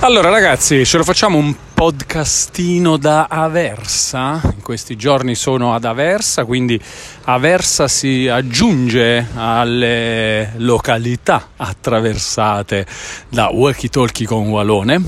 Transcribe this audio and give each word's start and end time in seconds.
Allora 0.00 0.30
ragazzi, 0.30 0.86
ce 0.86 0.96
lo 0.96 1.02
facciamo 1.02 1.38
un 1.38 1.52
podcastino 1.74 2.96
da 2.96 3.26
Aversa. 3.28 4.40
In 4.44 4.62
questi 4.62 4.94
giorni 4.94 5.34
sono 5.34 5.74
ad 5.74 5.84
Aversa, 5.84 6.44
quindi 6.44 6.80
Aversa 7.24 7.88
si 7.88 8.28
aggiunge 8.28 9.26
alle 9.34 10.52
località 10.58 11.48
attraversate 11.56 12.86
da 13.28 13.48
Walkie 13.48 13.88
Talkie 13.88 14.24
con 14.24 14.48
Walone. 14.48 15.02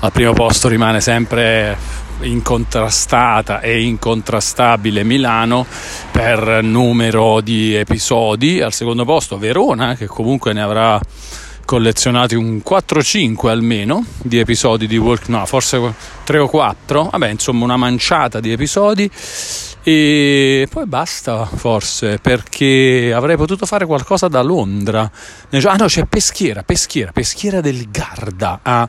Al 0.00 0.12
primo 0.12 0.32
posto 0.32 0.68
rimane 0.68 1.02
sempre 1.02 1.76
incontrastata 2.20 3.60
e 3.60 3.82
incontrastabile 3.82 5.04
Milano 5.04 5.66
per 6.10 6.62
numero 6.62 7.42
di 7.42 7.74
episodi. 7.74 8.62
Al 8.62 8.72
secondo 8.72 9.04
posto 9.04 9.36
Verona, 9.36 9.94
che 9.94 10.06
comunque 10.06 10.54
ne 10.54 10.62
avrà 10.62 10.98
collezionati 11.72 12.34
un 12.34 12.60
4-5 12.62 13.48
almeno 13.48 14.04
di 14.20 14.38
episodi 14.38 14.86
di 14.86 14.98
Walk, 14.98 15.28
no, 15.28 15.46
forse 15.46 15.94
3 16.22 16.38
o 16.38 16.46
4, 16.46 17.08
vabbè, 17.12 17.30
insomma 17.30 17.64
una 17.64 17.78
manciata 17.78 18.40
di 18.40 18.52
episodi 18.52 19.10
e 19.82 20.68
poi 20.70 20.84
basta 20.84 21.46
forse 21.46 22.18
perché 22.18 23.10
avrei 23.16 23.38
potuto 23.38 23.64
fare 23.64 23.86
qualcosa 23.86 24.28
da 24.28 24.42
Londra. 24.42 25.10
Ah 25.62 25.74
no, 25.76 25.86
c'è 25.86 26.04
Peschiera, 26.04 26.62
Peschiera, 26.62 27.10
Peschiera 27.10 27.62
del 27.62 27.90
Garda 27.90 28.60
ha 28.62 28.86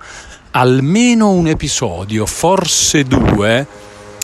almeno 0.51 1.29
un 1.29 1.47
episodio, 1.47 2.25
forse 2.25 3.05
due. 3.05 3.65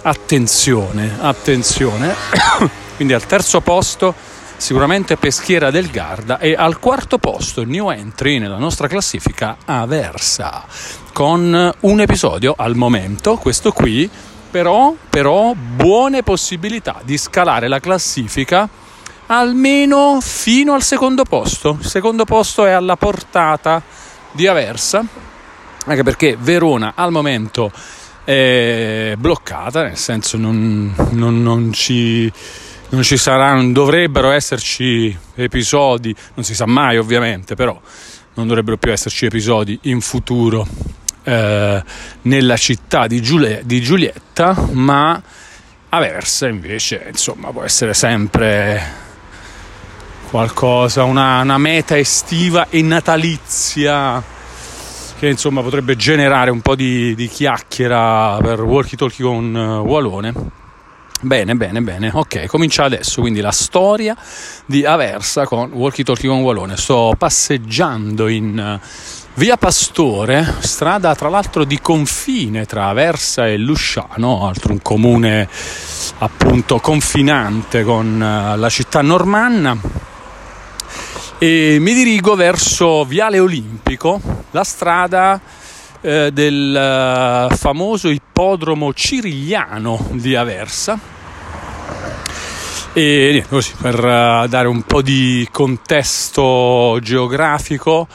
Attenzione, 0.02 1.16
attenzione. 1.22 2.14
Quindi 2.98 3.14
al 3.14 3.26
terzo 3.26 3.62
posto 3.62 4.14
sicuramente 4.60 5.16
Peschiera 5.16 5.72
del 5.72 5.90
Garda 5.90 6.38
e 6.38 6.54
al 6.54 6.80
quarto 6.80 7.18
posto 7.18 7.64
new 7.64 7.90
entry 7.90 8.40
nella 8.40 8.58
nostra 8.58 8.88
classifica 8.88 9.58
Aversa 9.64 10.66
con 11.14 11.74
un 11.80 12.02
episodio 12.02 12.54
al 12.58 12.76
momento, 12.76 13.38
questo 13.38 13.72
qui, 13.72 14.10
però, 14.52 14.94
però 15.10 15.54
buone 15.54 16.24
possibilità 16.24 17.00
di 17.04 17.18
scalare 17.18 17.70
la 17.70 17.80
classifica 17.80 18.68
almeno 19.28 20.20
fino 20.22 20.74
al 20.74 20.84
secondo 20.84 21.24
posto. 21.24 21.78
Il 21.80 21.88
secondo 21.88 22.26
posto 22.26 22.66
è 22.66 22.72
alla 22.72 22.98
portata 22.98 23.82
di 24.32 24.46
Aversa, 24.46 25.04
anche 25.86 26.04
perché 26.04 26.36
Verona 26.38 26.94
al 26.96 27.12
momento 27.12 27.72
è 28.26 29.14
bloccata, 29.18 29.84
nel 29.84 29.98
senso 29.98 30.38
non, 30.38 30.94
non, 31.12 31.42
non 31.42 31.72
ci 31.72 32.32
non 32.90 33.04
ci 33.04 33.18
saranno, 33.18 33.72
dovrebbero 33.72 34.32
esserci 34.32 35.16
episodi, 35.36 36.16
non 36.34 36.44
si 36.44 36.56
sa 36.56 36.66
mai 36.66 36.98
ovviamente, 36.98 37.56
però 37.56 37.80
non 38.34 38.48
dovrebbero 38.48 38.78
più 38.78 38.92
esserci 38.92 39.26
episodi 39.26 39.78
in 39.84 40.02
futuro 40.02 40.68
eh, 41.24 41.84
nella 42.22 42.58
città 42.58 43.08
di, 43.08 43.22
Giulie, 43.22 43.62
di 43.66 43.82
Giulietta, 43.82 44.56
ma 44.72 45.22
Aversa 45.92 46.48
invece 46.48 47.06
insomma 47.08 47.50
può 47.50 47.64
essere 47.64 47.96
sempre 47.96 49.08
qualcosa, 50.30 51.04
una, 51.04 51.42
una 51.42 51.58
meta 51.58 51.98
estiva 51.98 52.68
e 52.70 52.84
natalizia 52.84 54.22
che 55.18 55.28
insomma 55.28 55.62
potrebbe 55.62 55.96
generare 55.96 56.52
un 56.52 56.62
po' 56.62 56.76
di, 56.76 57.16
di 57.16 57.28
chiacchiera 57.28 58.38
per 58.40 58.62
walkie 58.62 58.98
talkie 58.98 59.26
con 59.26 59.54
uh, 59.54 59.86
Walone 59.86 60.34
Bene, 61.22 61.54
bene, 61.54 61.82
bene. 61.82 62.12
Ok, 62.14 62.46
comincia 62.46 62.86
adesso 62.86 63.20
quindi 63.20 63.42
la 63.42 63.52
storia 63.52 64.16
di 64.66 64.86
Aversa 64.86 65.46
con 65.46 65.70
Walkie 65.74 66.06
Talkie 66.06 66.30
con 66.30 66.40
Walone. 66.40 66.78
Sto 66.78 67.14
passeggiando 67.18 68.30
in 68.30 68.58
eh, 68.58 68.80
via 69.34 69.58
Pastore, 69.58 70.56
strada 70.60 71.14
tra 71.16 71.28
l'altro 71.28 71.66
di 71.66 71.78
confine 71.82 72.66
tra 72.66 72.88
Aversa 72.88 73.50
e 73.50 73.58
Lusciano, 73.58 74.48
altro 74.48 74.72
un 74.72 74.82
comune 74.82 75.50
appunto 76.20 76.80
confinante 76.80 77.84
con 77.84 78.22
eh, 78.24 78.56
la 78.56 78.70
città 78.70 79.02
normanna. 79.02 79.78
E 81.38 81.78
mi 81.82 81.94
dirigo 81.94 82.36
verso 82.36 83.04
Viale 83.04 83.40
Olimpico, 83.40 84.22
la 84.52 84.64
strada 84.64 85.42
eh, 86.02 86.32
del 86.32 86.76
eh, 86.76 87.56
famoso 87.56 88.10
ippodromo 88.10 88.94
cirigliano 88.94 90.08
di 90.12 90.36
Aversa. 90.36 91.18
E 92.94 93.30
niente, 93.32 93.48
così 93.48 93.74
per 93.80 93.96
uh, 94.00 94.48
dare 94.48 94.68
un 94.68 94.82
po' 94.82 95.02
di 95.02 95.48
contesto 95.52 96.98
geografico. 97.02 98.08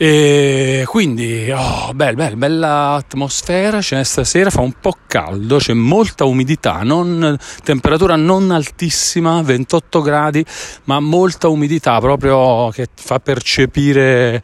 E 0.00 0.84
quindi, 0.86 1.50
oh, 1.50 1.92
bella, 1.92 2.14
bella, 2.14 2.36
bella 2.36 2.92
atmosfera, 2.92 3.80
c'è 3.80 4.02
stasera, 4.04 4.48
fa 4.48 4.60
un 4.60 4.74
po' 4.80 4.94
caldo, 5.06 5.58
c'è 5.58 5.74
molta 5.74 6.24
umidità, 6.24 6.82
non, 6.84 7.36
temperatura 7.64 8.14
non 8.14 8.52
altissima, 8.52 9.42
28 9.42 10.00
gradi, 10.00 10.44
ma 10.84 11.00
molta 11.00 11.48
umidità 11.48 11.98
proprio 11.98 12.70
che 12.70 12.86
fa 12.94 13.18
percepire 13.18 14.40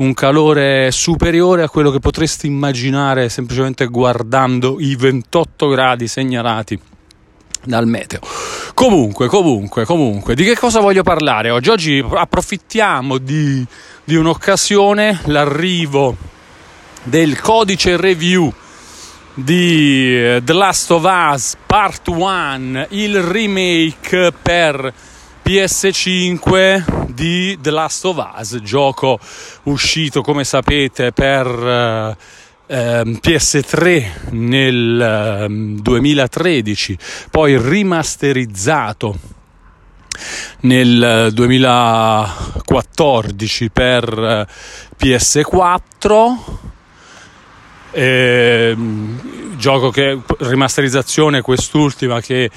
un 0.00 0.14
calore 0.14 0.90
superiore 0.90 1.62
a 1.62 1.68
quello 1.68 1.90
che 1.90 1.98
potresti 1.98 2.46
immaginare 2.46 3.28
semplicemente 3.28 3.86
guardando 3.86 4.76
i 4.80 4.96
28 4.96 5.68
gradi 5.68 6.08
segnalati 6.08 6.78
dal 7.64 7.86
meteo. 7.86 8.20
Comunque, 8.72 9.28
comunque, 9.28 9.84
comunque, 9.84 10.34
di 10.34 10.44
che 10.44 10.56
cosa 10.56 10.80
voglio 10.80 11.02
parlare 11.02 11.50
oggi? 11.50 11.68
Oggi 11.68 12.04
approfittiamo 12.08 13.18
di, 13.18 13.64
di 14.02 14.16
un'occasione, 14.16 15.20
l'arrivo 15.26 16.16
del 17.02 17.38
codice 17.38 17.98
review 17.98 18.50
di 19.34 20.16
eh, 20.16 20.40
The 20.42 20.52
Last 20.54 20.90
of 20.92 21.04
Us 21.04 21.56
Part 21.66 22.08
1, 22.08 22.86
il 22.90 23.22
remake 23.22 24.32
per 24.40 24.92
PS5 25.44 27.12
di 27.12 27.58
The 27.60 27.70
Last 27.70 28.04
of 28.04 28.24
Us, 28.38 28.60
gioco 28.62 29.18
uscito 29.64 30.22
come 30.22 30.44
sapete 30.44 31.10
per 31.12 31.46
eh, 31.46 32.16
ehm, 32.66 33.18
PS3 33.22 34.10
nel 34.30 35.00
eh, 35.00 35.46
2013, 35.48 36.98
poi 37.30 37.60
rimasterizzato 37.60 39.38
nel 40.60 41.30
2014 41.32 43.70
per 43.70 44.18
eh, 44.18 44.46
PS4. 44.98 46.34
Eh, 47.92 48.76
gioco 49.56 49.90
che 49.90 50.16
rimasterizzazione 50.38 51.40
quest'ultima 51.40 52.20
che 52.20 52.48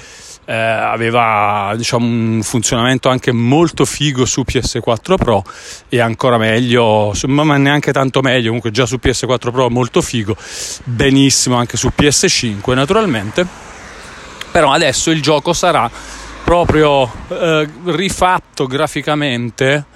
eh, 0.44 0.52
aveva 0.54 1.72
diciamo, 1.76 2.04
un 2.04 2.40
funzionamento 2.42 3.08
anche 3.08 3.32
molto 3.32 3.84
figo 3.84 4.24
su 4.24 4.42
PS4 4.46 5.14
Pro 5.16 5.44
e 5.88 6.00
ancora 6.00 6.38
meglio, 6.38 7.12
ma 7.26 7.56
neanche 7.56 7.92
tanto 7.92 8.20
meglio, 8.20 8.46
comunque 8.46 8.70
già 8.70 8.86
su 8.86 8.98
PS4 9.02 9.50
Pro 9.50 9.70
molto 9.70 10.02
figo, 10.02 10.36
benissimo 10.84 11.56
anche 11.56 11.76
su 11.76 11.90
PS5 11.96 12.74
naturalmente, 12.74 13.46
però 14.50 14.72
adesso 14.72 15.10
il 15.10 15.22
gioco 15.22 15.52
sarà 15.52 15.90
proprio 16.44 17.10
eh, 17.28 17.68
rifatto 17.86 18.66
graficamente 18.66 19.86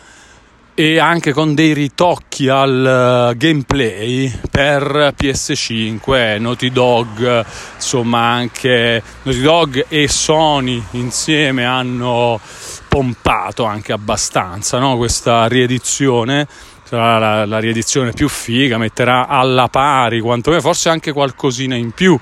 e 0.80 1.00
anche 1.00 1.32
con 1.32 1.56
dei 1.56 1.72
ritocchi 1.72 2.48
al 2.48 3.32
uh, 3.32 3.36
gameplay 3.36 4.32
per 4.48 5.12
PS5, 5.20 6.40
Naughty 6.40 6.70
Dog, 6.70 7.44
insomma 7.74 8.20
anche 8.20 9.02
Naughty 9.24 9.40
Dog 9.40 9.86
e 9.88 10.06
Sony 10.06 10.80
insieme 10.92 11.64
hanno 11.64 12.38
pompato 12.86 13.64
anche 13.64 13.92
abbastanza 13.92 14.78
no? 14.78 14.96
questa 14.96 15.48
riedizione 15.48 16.46
sarà 16.84 17.18
la, 17.18 17.44
la, 17.44 17.58
riedizione 17.58 18.12
più 18.12 18.28
figa, 18.28 18.78
metterà 18.78 19.26
alla 19.26 19.66
pari, 19.66 20.20
quantomeno 20.20 20.62
forse 20.62 20.90
anche 20.90 21.10
qualcosina 21.10 21.74
in 21.74 21.90
più 21.90 22.16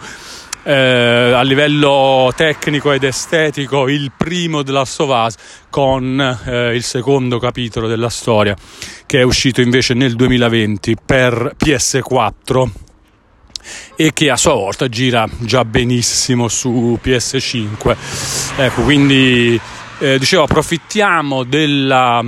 eh, 0.67 1.33
a 1.33 1.43
livello 1.43 2.33
tecnico 2.35 2.91
ed 2.91 3.05
estetico 3.05 3.89
il 3.89 4.11
primo 4.17 4.65
The 4.65 4.73
Last 4.73 4.99
of 4.99 5.11
Us 5.11 5.35
con 5.71 6.19
eh, 6.45 6.75
il 6.75 6.83
secondo 6.83 7.39
capitolo 7.39 7.87
della 7.87 8.09
storia 8.09 8.57
che 9.07 9.21
è 9.21 9.23
uscito 9.23 9.61
invece 9.61 9.95
nel 9.95 10.17
2020 10.17 10.97
per 11.07 11.55
PS4 11.57 12.71
e 13.95 14.13
che 14.13 14.29
a 14.29 14.37
sua 14.37 14.55
volta 14.55 14.89
gira 14.89 15.29
già 15.39 15.65
benissimo 15.65 16.49
su 16.49 16.99
PS5 17.01 17.97
ecco 18.57 18.83
quindi 18.83 19.61
eh, 20.01 20.19
dicevo 20.19 20.43
approfittiamo 20.43 21.45
della, 21.45 22.25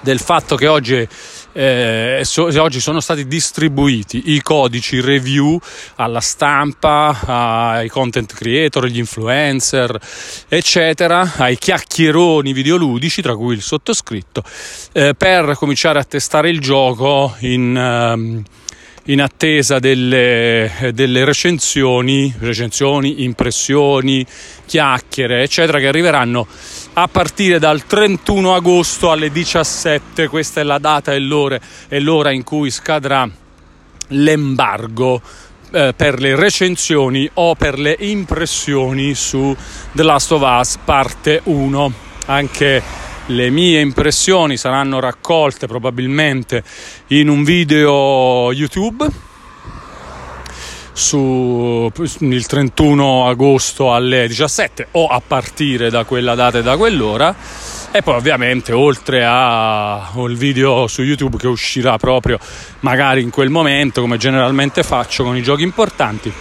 del 0.00 0.18
fatto 0.18 0.56
che 0.56 0.66
oggi 0.66 1.08
eh, 1.56 2.20
so, 2.24 2.44
oggi 2.60 2.80
sono 2.80 3.00
stati 3.00 3.26
distribuiti 3.26 4.34
i 4.34 4.42
codici 4.42 5.00
review 5.00 5.58
alla 5.94 6.20
stampa, 6.20 7.18
ai 7.26 7.88
content 7.88 8.34
creator, 8.34 8.84
agli 8.84 8.98
influencer, 8.98 9.98
eccetera, 10.48 11.32
ai 11.38 11.56
chiacchieroni 11.56 12.52
videoludici, 12.52 13.22
tra 13.22 13.34
cui 13.34 13.54
il 13.54 13.62
sottoscritto, 13.62 14.42
eh, 14.92 15.14
per 15.16 15.54
cominciare 15.56 15.98
a 15.98 16.04
testare 16.04 16.50
il 16.50 16.60
gioco 16.60 17.34
in... 17.40 18.12
Um, 18.14 18.44
in 19.08 19.20
attesa 19.22 19.78
delle, 19.78 20.90
delle, 20.92 21.24
recensioni, 21.24 22.34
recensioni, 22.40 23.22
impressioni, 23.22 24.26
chiacchiere, 24.66 25.42
eccetera, 25.42 25.78
che 25.78 25.86
arriveranno 25.86 26.46
a 26.98 27.08
partire 27.08 27.58
dal 27.58 27.84
31 27.84 28.54
agosto 28.54 29.10
alle 29.10 29.30
17. 29.30 30.28
Questa 30.28 30.60
è 30.60 30.64
la 30.64 30.78
data 30.78 31.12
e 31.12 31.18
l'ora, 31.18 31.60
e 31.88 32.00
l'ora 32.00 32.30
in 32.30 32.42
cui 32.42 32.70
scadrà 32.70 33.28
l'embargo 34.08 35.20
eh, 35.72 35.92
per 35.94 36.18
le 36.18 36.34
recensioni 36.34 37.28
o 37.34 37.54
per 37.54 37.78
le 37.78 37.96
impressioni 37.98 39.14
su 39.14 39.54
The 39.92 40.02
Last 40.02 40.32
of 40.32 40.42
Us 40.42 40.78
parte 40.82 41.42
1. 41.44 41.92
Anche 42.26 42.82
le 43.26 43.50
mie 43.50 43.80
impressioni 43.80 44.56
saranno 44.56 44.98
raccolte 44.98 45.66
probabilmente 45.66 46.64
in 47.08 47.28
un 47.28 47.44
video 47.44 48.52
YouTube 48.52 49.06
su 50.96 51.92
il 52.20 52.46
31 52.46 53.28
agosto 53.28 53.92
alle 53.92 54.26
17 54.26 54.88
o 54.92 55.08
a 55.08 55.20
partire 55.24 55.90
da 55.90 56.04
quella 56.04 56.34
data 56.34 56.58
e 56.58 56.62
da 56.62 56.78
quell'ora. 56.78 57.36
E 57.90 58.02
poi 58.02 58.14
ovviamente 58.14 58.72
oltre 58.72 59.22
al 59.24 60.34
video 60.34 60.86
su 60.86 61.02
YouTube 61.02 61.36
che 61.36 61.48
uscirà 61.48 61.98
proprio 61.98 62.38
magari 62.80 63.20
in 63.20 63.30
quel 63.30 63.50
momento 63.50 64.00
come 64.00 64.16
generalmente 64.16 64.82
faccio 64.82 65.22
con 65.22 65.36
i 65.36 65.42
giochi 65.42 65.62
importanti 65.62 66.32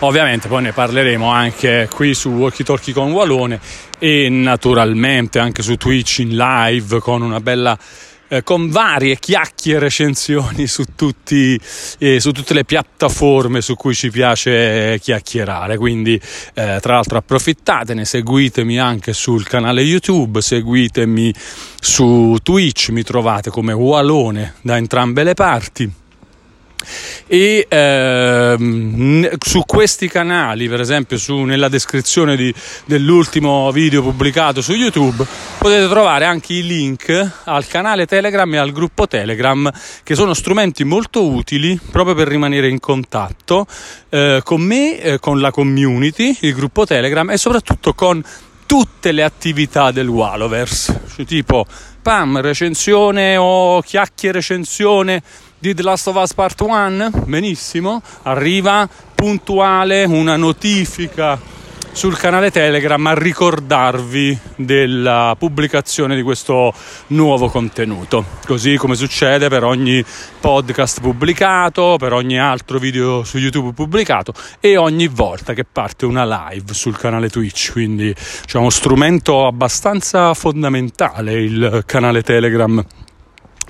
ovviamente 0.00 0.48
poi 0.48 0.62
ne 0.62 0.72
parleremo 0.72 1.28
anche 1.28 1.88
qui 1.92 2.14
su 2.14 2.30
Walkie 2.30 2.64
Talkie 2.64 2.94
con 2.94 3.10
Walone 3.10 3.60
e 3.98 4.28
naturalmente 4.30 5.38
anche 5.38 5.62
su 5.62 5.76
Twitch 5.76 6.18
in 6.18 6.36
live 6.36 7.00
con 7.00 7.22
una 7.22 7.40
bella 7.40 7.76
eh, 8.30 8.42
con 8.44 8.70
varie 8.70 9.18
chiacchiere 9.18 9.80
recensioni 9.80 10.66
su, 10.66 10.84
tutti, 10.94 11.60
eh, 11.98 12.20
su 12.20 12.30
tutte 12.30 12.54
le 12.54 12.64
piattaforme 12.64 13.60
su 13.60 13.74
cui 13.74 13.94
ci 13.94 14.10
piace 14.10 14.98
chiacchierare. 15.00 15.76
Quindi, 15.76 16.14
eh, 16.54 16.78
tra 16.80 16.94
l'altro, 16.94 17.18
approfittatene, 17.18 18.04
seguitemi 18.04 18.78
anche 18.78 19.12
sul 19.12 19.44
canale 19.46 19.82
YouTube, 19.82 20.40
seguitemi 20.40 21.34
su 21.80 22.36
Twitch, 22.42 22.90
mi 22.90 23.02
trovate 23.02 23.50
come 23.50 23.72
Walone 23.72 24.54
da 24.62 24.76
entrambe 24.76 25.24
le 25.24 25.34
parti 25.34 25.99
e 27.26 27.66
ehm, 27.68 29.28
su 29.38 29.62
questi 29.66 30.08
canali 30.08 30.68
per 30.68 30.80
esempio 30.80 31.18
su, 31.18 31.38
nella 31.42 31.68
descrizione 31.68 32.36
di, 32.36 32.52
dell'ultimo 32.84 33.70
video 33.72 34.02
pubblicato 34.02 34.60
su 34.62 34.72
youtube 34.72 35.24
potete 35.58 35.88
trovare 35.88 36.24
anche 36.24 36.54
i 36.54 36.66
link 36.66 37.30
al 37.44 37.66
canale 37.66 38.06
telegram 38.06 38.52
e 38.54 38.58
al 38.58 38.72
gruppo 38.72 39.06
telegram 39.06 39.70
che 40.02 40.14
sono 40.14 40.34
strumenti 40.34 40.84
molto 40.84 41.26
utili 41.26 41.78
proprio 41.90 42.14
per 42.14 42.28
rimanere 42.28 42.68
in 42.68 42.80
contatto 42.80 43.66
eh, 44.08 44.40
con 44.42 44.60
me 44.60 45.00
eh, 45.00 45.18
con 45.18 45.40
la 45.40 45.50
community 45.50 46.36
il 46.40 46.54
gruppo 46.54 46.86
telegram 46.86 47.30
e 47.30 47.36
soprattutto 47.36 47.94
con 47.94 48.22
tutte 48.66 49.10
le 49.10 49.24
attività 49.24 49.90
del 49.90 50.08
Waloverse 50.08 51.02
cioè 51.14 51.26
tipo 51.26 51.66
pam 52.00 52.40
recensione 52.40 53.36
o 53.36 53.80
chiacchiere 53.82 54.38
recensione 54.38 55.22
di 55.60 55.74
The 55.74 55.82
Last 55.82 56.06
of 56.06 56.16
Us 56.16 56.32
Part 56.32 56.58
1? 56.58 57.10
Benissimo, 57.26 58.00
arriva 58.22 58.88
puntuale 59.14 60.04
una 60.04 60.36
notifica 60.36 61.38
sul 61.92 62.16
canale 62.16 62.50
Telegram 62.50 63.04
a 63.06 63.12
ricordarvi 63.12 64.38
della 64.56 65.36
pubblicazione 65.38 66.16
di 66.16 66.22
questo 66.22 66.72
nuovo 67.08 67.50
contenuto. 67.50 68.24
Così 68.46 68.76
come 68.76 68.94
succede 68.94 69.48
per 69.48 69.64
ogni 69.64 70.02
podcast 70.40 71.02
pubblicato, 71.02 71.96
per 71.98 72.14
ogni 72.14 72.38
altro 72.38 72.78
video 72.78 73.22
su 73.22 73.36
YouTube 73.36 73.74
pubblicato 73.74 74.32
e 74.60 74.78
ogni 74.78 75.08
volta 75.08 75.52
che 75.52 75.66
parte 75.70 76.06
una 76.06 76.48
live 76.48 76.72
sul 76.72 76.96
canale 76.96 77.28
Twitch. 77.28 77.72
Quindi 77.72 78.14
c'è 78.46 78.56
uno 78.56 78.70
strumento 78.70 79.46
abbastanza 79.46 80.32
fondamentale 80.32 81.34
il 81.34 81.82
canale 81.84 82.22
Telegram 82.22 82.82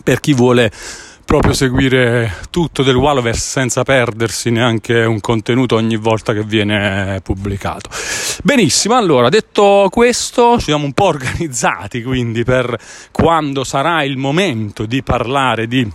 per 0.04 0.20
chi 0.20 0.34
vuole 0.34 0.70
proprio 1.24 1.52
seguire 1.52 2.38
tutto 2.50 2.82
del 2.82 2.96
Waloverse 2.96 3.40
senza 3.40 3.82
perdersi 3.82 4.50
neanche 4.50 5.04
un 5.04 5.20
contenuto 5.20 5.76
ogni 5.76 5.96
volta 5.96 6.32
che 6.32 6.42
viene 6.42 7.20
pubblicato. 7.22 7.90
Benissimo, 8.42 8.96
allora 8.96 9.28
detto 9.28 9.88
questo, 9.90 10.58
ci 10.58 10.64
siamo 10.64 10.84
un 10.84 10.92
po' 10.92 11.04
organizzati 11.04 12.02
quindi 12.02 12.44
per 12.44 12.76
quando 13.10 13.64
sarà 13.64 14.02
il 14.02 14.16
momento 14.16 14.86
di 14.86 15.02
parlare 15.02 15.66
di 15.66 15.88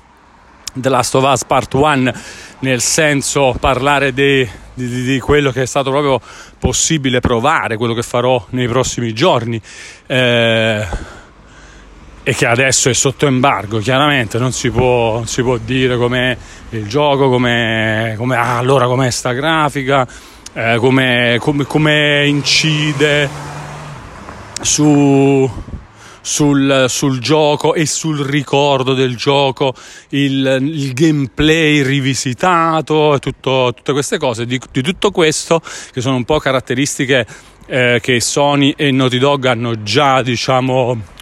The 0.77 0.89
Last 0.89 1.15
of 1.15 1.23
Us 1.23 1.45
Part 1.45 1.73
1, 1.73 2.13
nel 2.59 2.81
senso 2.81 3.55
parlare 3.59 4.13
di, 4.13 4.47
di, 4.73 5.03
di, 5.03 5.19
quello 5.19 5.51
che 5.51 5.61
è 5.61 5.65
stato 5.65 5.89
proprio 5.89 6.19
possibile 6.59 7.21
provare, 7.21 7.77
quello 7.77 7.93
che 7.93 8.03
farò 8.03 8.45
nei 8.49 8.67
prossimi 8.67 9.13
giorni. 9.13 9.59
Eh, 10.05 10.87
e 12.27 12.33
che 12.33 12.47
adesso 12.47 12.89
è 12.89 12.93
sotto 12.93 13.27
embargo, 13.27 13.77
chiaramente 13.77 14.39
non 14.39 14.51
si 14.51 14.71
può, 14.71 15.23
si 15.27 15.43
può 15.43 15.57
dire 15.57 15.95
com'è 15.95 16.35
il 16.71 16.87
gioco, 16.87 17.29
com'è, 17.29 18.15
com'è 18.17 18.35
ah, 18.35 18.57
allora 18.57 18.87
com'è 18.87 19.11
sta 19.11 19.31
grafica, 19.31 20.07
eh, 20.53 20.77
come, 20.79 21.37
come 21.39 22.25
incide 22.25 23.29
su, 24.59 25.47
sul, 26.19 26.85
sul, 26.89 27.19
gioco 27.19 27.75
e 27.75 27.85
sul 27.85 28.17
ricordo 28.25 28.95
del 28.95 29.15
gioco, 29.15 29.75
il, 30.09 30.57
il 30.61 30.93
gameplay 30.93 31.83
rivisitato, 31.83 33.19
tutto, 33.19 33.71
tutte 33.75 33.91
queste 33.91 34.17
cose. 34.17 34.47
Di, 34.47 34.59
di, 34.71 34.81
tutto 34.81 35.11
questo, 35.11 35.61
che 35.91 36.01
sono 36.01 36.15
un 36.15 36.25
po' 36.25 36.39
caratteristiche 36.39 37.27
eh, 37.67 37.99
che 38.01 38.19
Sony 38.19 38.73
e 38.75 38.89
Naughty 38.89 39.19
Dog 39.19 39.45
hanno 39.45 39.83
già, 39.83 40.23
diciamo, 40.23 41.13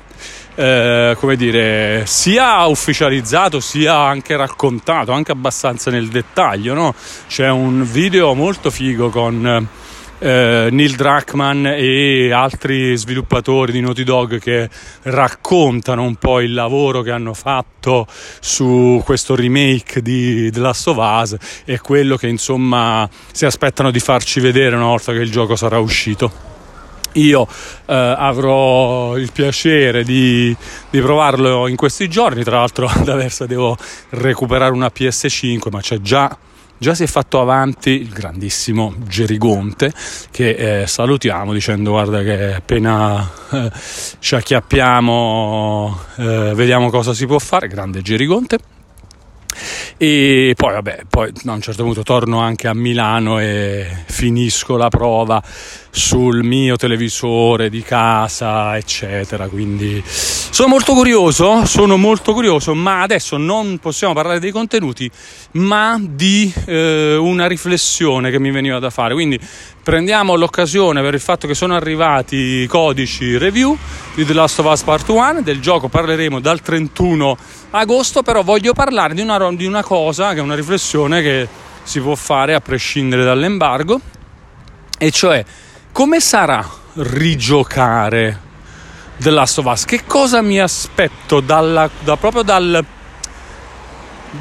eh, 0.55 1.15
come 1.17 1.35
dire, 1.35 2.03
sia 2.05 2.65
ufficializzato 2.65 3.59
sia 3.59 3.97
anche 3.97 4.35
raccontato, 4.35 5.11
anche 5.11 5.31
abbastanza 5.31 5.89
nel 5.91 6.07
dettaglio. 6.07 6.73
No? 6.73 6.93
C'è 7.27 7.49
un 7.49 7.83
video 7.83 8.33
molto 8.33 8.69
figo 8.69 9.09
con 9.09 9.67
eh, 10.23 10.69
Neil 10.71 10.95
Druckmann 10.95 11.65
e 11.65 12.31
altri 12.31 12.95
sviluppatori 12.95 13.71
di 13.71 13.81
Naughty 13.81 14.03
Dog 14.03 14.39
che 14.39 14.69
raccontano 15.03 16.03
un 16.03 16.15
po' 16.15 16.39
il 16.39 16.53
lavoro 16.53 17.01
che 17.01 17.11
hanno 17.11 17.33
fatto 17.33 18.07
su 18.39 19.01
questo 19.03 19.35
remake 19.35 20.01
di 20.01 20.49
The 20.49 20.59
Last 20.59 20.87
of 20.87 20.97
Us 20.97 21.35
e 21.65 21.79
quello 21.79 22.15
che 22.15 22.27
insomma 22.27 23.09
si 23.31 23.45
aspettano 23.45 23.91
di 23.91 23.99
farci 23.99 24.39
vedere 24.39 24.75
una 24.75 24.85
volta 24.85 25.11
che 25.11 25.19
il 25.19 25.31
gioco 25.31 25.55
sarà 25.55 25.79
uscito 25.79 26.51
io 27.13 27.47
eh, 27.85 28.15
avrò 28.17 29.17
il 29.17 29.31
piacere 29.31 30.03
di, 30.03 30.55
di, 30.89 31.01
provarlo 31.01 31.67
in 31.67 31.75
questi 31.75 32.09
giorni. 32.09 32.43
Tra 32.43 32.57
l'altro, 32.57 32.87
ad 32.93 33.07
Aversa 33.07 33.45
devo 33.45 33.77
recuperare 34.09 34.71
una 34.71 34.91
PS5, 34.93 35.69
ma 35.71 35.81
c'è 35.81 35.99
già. 35.99 36.35
Già 36.75 36.95
si 36.95 37.03
è 37.03 37.07
fatto 37.07 37.39
avanti 37.39 37.91
il 37.91 38.09
grandissimo 38.09 38.93
Gerigonte 39.07 39.93
che 40.31 40.81
eh, 40.81 40.87
salutiamo 40.87 41.53
dicendo 41.53 41.91
guarda 41.91 42.21
che 42.23 42.55
appena 42.55 43.29
eh, 43.51 43.71
ci 44.19 44.35
acchiappiamo 44.35 45.99
eh, 46.17 46.51
vediamo 46.53 46.89
cosa 46.89 47.13
si 47.13 47.25
può 47.25 47.39
fare, 47.39 47.69
grande 47.69 48.01
Gerigonte 48.01 48.57
e 49.97 50.53
poi 50.55 50.73
vabbè, 50.73 51.03
poi 51.09 51.31
a 51.45 51.51
un 51.51 51.61
certo 51.61 51.83
punto 51.83 52.03
torno 52.03 52.39
anche 52.39 52.67
a 52.67 52.73
Milano 52.73 53.39
e 53.39 53.87
finisco 54.07 54.75
la 54.75 54.89
prova 54.89 55.41
sul 55.95 56.43
mio 56.43 56.75
televisore 56.75 57.69
di 57.69 57.83
casa, 57.83 58.75
eccetera. 58.75 59.47
Quindi 59.47 60.01
sono 60.05 60.69
molto 60.69 60.93
curioso, 60.93 61.65
sono 61.65 61.97
molto 61.97 62.33
curioso, 62.33 62.73
ma 62.73 63.01
adesso 63.01 63.37
non 63.37 63.77
possiamo 63.77 64.13
parlare 64.13 64.39
dei 64.39 64.51
contenuti, 64.51 65.09
ma 65.51 65.99
di 66.01 66.51
eh, 66.65 67.15
una 67.15 67.45
riflessione 67.47 68.31
che 68.31 68.39
mi 68.39 68.49
veniva 68.49 68.79
da 68.79 68.89
fare. 68.89 69.13
Quindi 69.13 69.39
prendiamo 69.83 70.35
l'occasione 70.35 71.01
per 71.01 71.13
il 71.13 71.19
fatto 71.19 71.45
che 71.45 71.53
sono 71.53 71.75
arrivati 71.75 72.35
i 72.35 72.67
codici 72.67 73.37
review 73.37 73.77
di 74.15 74.25
The 74.25 74.33
Last 74.33 74.59
of 74.59 74.71
Us 74.71 74.81
Part 74.81 75.07
1, 75.09 75.41
del 75.41 75.59
gioco 75.59 75.89
parleremo 75.89 76.39
dal 76.39 76.61
31 76.61 77.37
agosto, 77.79 78.21
però 78.21 78.43
voglio 78.43 78.73
parlare 78.73 79.13
di 79.13 79.21
una, 79.21 79.51
di 79.53 79.65
una 79.65 79.83
cosa 79.83 80.33
che 80.33 80.39
è 80.39 80.41
una 80.41 80.55
riflessione 80.55 81.21
che 81.21 81.47
si 81.83 81.99
può 81.99 82.15
fare 82.15 82.53
a 82.53 82.61
prescindere 82.61 83.23
dall'embargo, 83.23 83.99
e 84.97 85.11
cioè 85.11 85.43
come 85.91 86.19
sarà 86.19 86.67
rigiocare 86.93 88.39
The 89.17 89.29
Last 89.29 89.59
of 89.59 89.65
Us? 89.65 89.85
Che 89.85 90.05
cosa 90.05 90.41
mi 90.41 90.59
aspetto 90.59 91.39
dalla, 91.39 91.89
da, 92.03 92.17
proprio 92.17 92.43
dal 92.43 92.85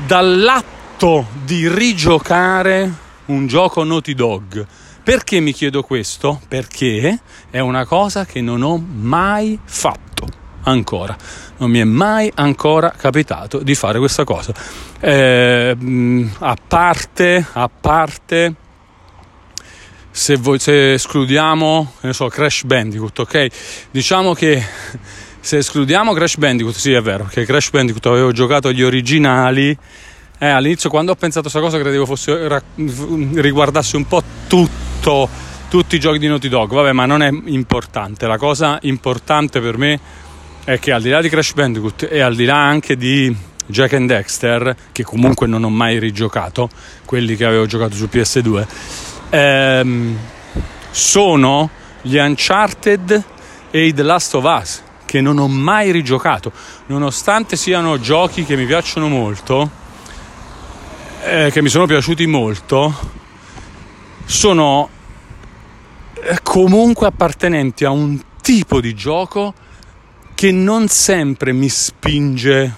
dall'atto 0.06 1.26
di 1.44 1.68
rigiocare 1.68 2.92
un 3.26 3.46
gioco 3.46 3.84
Naughty 3.84 4.14
Dog. 4.14 4.66
Perché 5.02 5.40
mi 5.40 5.52
chiedo 5.52 5.82
questo? 5.82 6.40
Perché 6.48 7.18
è 7.50 7.58
una 7.58 7.84
cosa 7.84 8.24
che 8.24 8.40
non 8.40 8.62
ho 8.62 8.78
mai 8.78 9.58
fatto 9.64 10.11
ancora. 10.64 11.16
Non 11.58 11.70
mi 11.70 11.78
è 11.78 11.84
mai 11.84 12.30
ancora 12.34 12.92
capitato 12.96 13.58
di 13.58 13.74
fare 13.74 13.98
questa 13.98 14.24
cosa. 14.24 14.52
Eh, 15.00 15.76
a 16.38 16.56
parte, 16.66 17.46
a 17.52 17.68
parte 17.68 18.54
se, 20.12 20.36
voi, 20.36 20.58
se 20.58 20.92
escludiamo, 20.92 21.94
so, 22.10 22.28
Crash 22.28 22.64
Bandicoot, 22.64 23.18
ok? 23.20 23.46
Diciamo 23.90 24.34
che 24.34 24.62
se 25.40 25.56
escludiamo 25.56 26.12
Crash 26.12 26.36
Bandicoot, 26.36 26.74
sì 26.74 26.92
è 26.92 27.00
vero, 27.00 27.24
che 27.24 27.44
Crash 27.44 27.70
Bandicoot 27.70 28.06
avevo 28.06 28.30
giocato 28.30 28.70
gli 28.72 28.82
originali, 28.82 29.76
eh, 30.38 30.46
all'inizio 30.46 30.90
quando 30.90 31.12
ho 31.12 31.16
pensato 31.16 31.48
a 31.48 31.50
questa 31.50 31.68
cosa 31.68 31.82
credevo 31.82 32.04
fosse, 32.04 32.62
riguardasse 32.76 33.96
un 33.96 34.06
po' 34.06 34.22
tutto, 34.46 35.28
tutti 35.68 35.96
i 35.96 35.98
giochi 35.98 36.18
di 36.18 36.26
Naughty 36.26 36.48
Dog, 36.48 36.72
vabbè 36.72 36.92
ma 36.92 37.06
non 37.06 37.22
è 37.22 37.30
importante, 37.46 38.26
la 38.26 38.36
cosa 38.36 38.78
importante 38.82 39.60
per 39.60 39.78
me 39.78 40.00
è 40.64 40.78
che 40.78 40.92
al 40.92 41.02
di 41.02 41.10
là 41.10 41.20
di 41.20 41.28
Crash 41.28 41.54
Bandicoot 41.54 42.08
e 42.10 42.20
al 42.20 42.34
di 42.34 42.44
là 42.44 42.66
anche 42.66 42.96
di 42.96 43.34
Jack 43.66 43.94
and 43.94 44.08
Dexter, 44.08 44.76
che 44.92 45.02
comunque 45.02 45.46
non 45.46 45.64
ho 45.64 45.70
mai 45.70 45.98
rigiocato, 45.98 46.68
quelli 47.04 47.36
che 47.36 47.44
avevo 47.44 47.66
giocato 47.66 47.94
su 47.94 48.08
PS2, 48.10 48.66
ehm, 49.30 50.16
sono 50.90 51.70
gli 52.02 52.16
Uncharted 52.16 53.24
e 53.70 53.86
i 53.86 53.92
The 53.92 54.02
Last 54.02 54.34
of 54.34 54.44
Us 54.44 54.82
che 55.04 55.20
non 55.20 55.38
ho 55.38 55.48
mai 55.48 55.90
rigiocato. 55.90 56.52
Nonostante 56.86 57.56
siano 57.56 58.00
giochi 58.00 58.44
che 58.44 58.56
mi 58.56 58.64
piacciono 58.64 59.08
molto 59.08 59.80
eh, 61.24 61.50
che 61.52 61.62
mi 61.62 61.68
sono 61.68 61.86
piaciuti 61.86 62.26
molto 62.26 62.92
sono 64.24 64.88
eh, 66.14 66.38
comunque 66.42 67.06
appartenenti 67.06 67.84
a 67.84 67.90
un 67.90 68.20
tipo 68.40 68.80
di 68.80 68.94
gioco 68.94 69.54
che 70.42 70.50
non 70.50 70.88
sempre 70.88 71.52
mi 71.52 71.68
spinge 71.68 72.74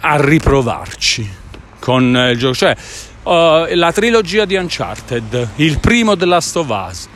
a 0.00 0.20
riprovarci 0.20 1.30
con 1.78 2.30
il 2.32 2.36
gioco 2.36 2.54
cioè 2.56 2.76
uh, 3.22 3.72
la 3.76 3.92
trilogia 3.92 4.44
di 4.44 4.56
Uncharted, 4.56 5.50
il 5.56 5.78
primo 5.78 6.16
The 6.16 6.24
Last 6.24 6.56
of 6.56 6.66
Us, 6.70 7.08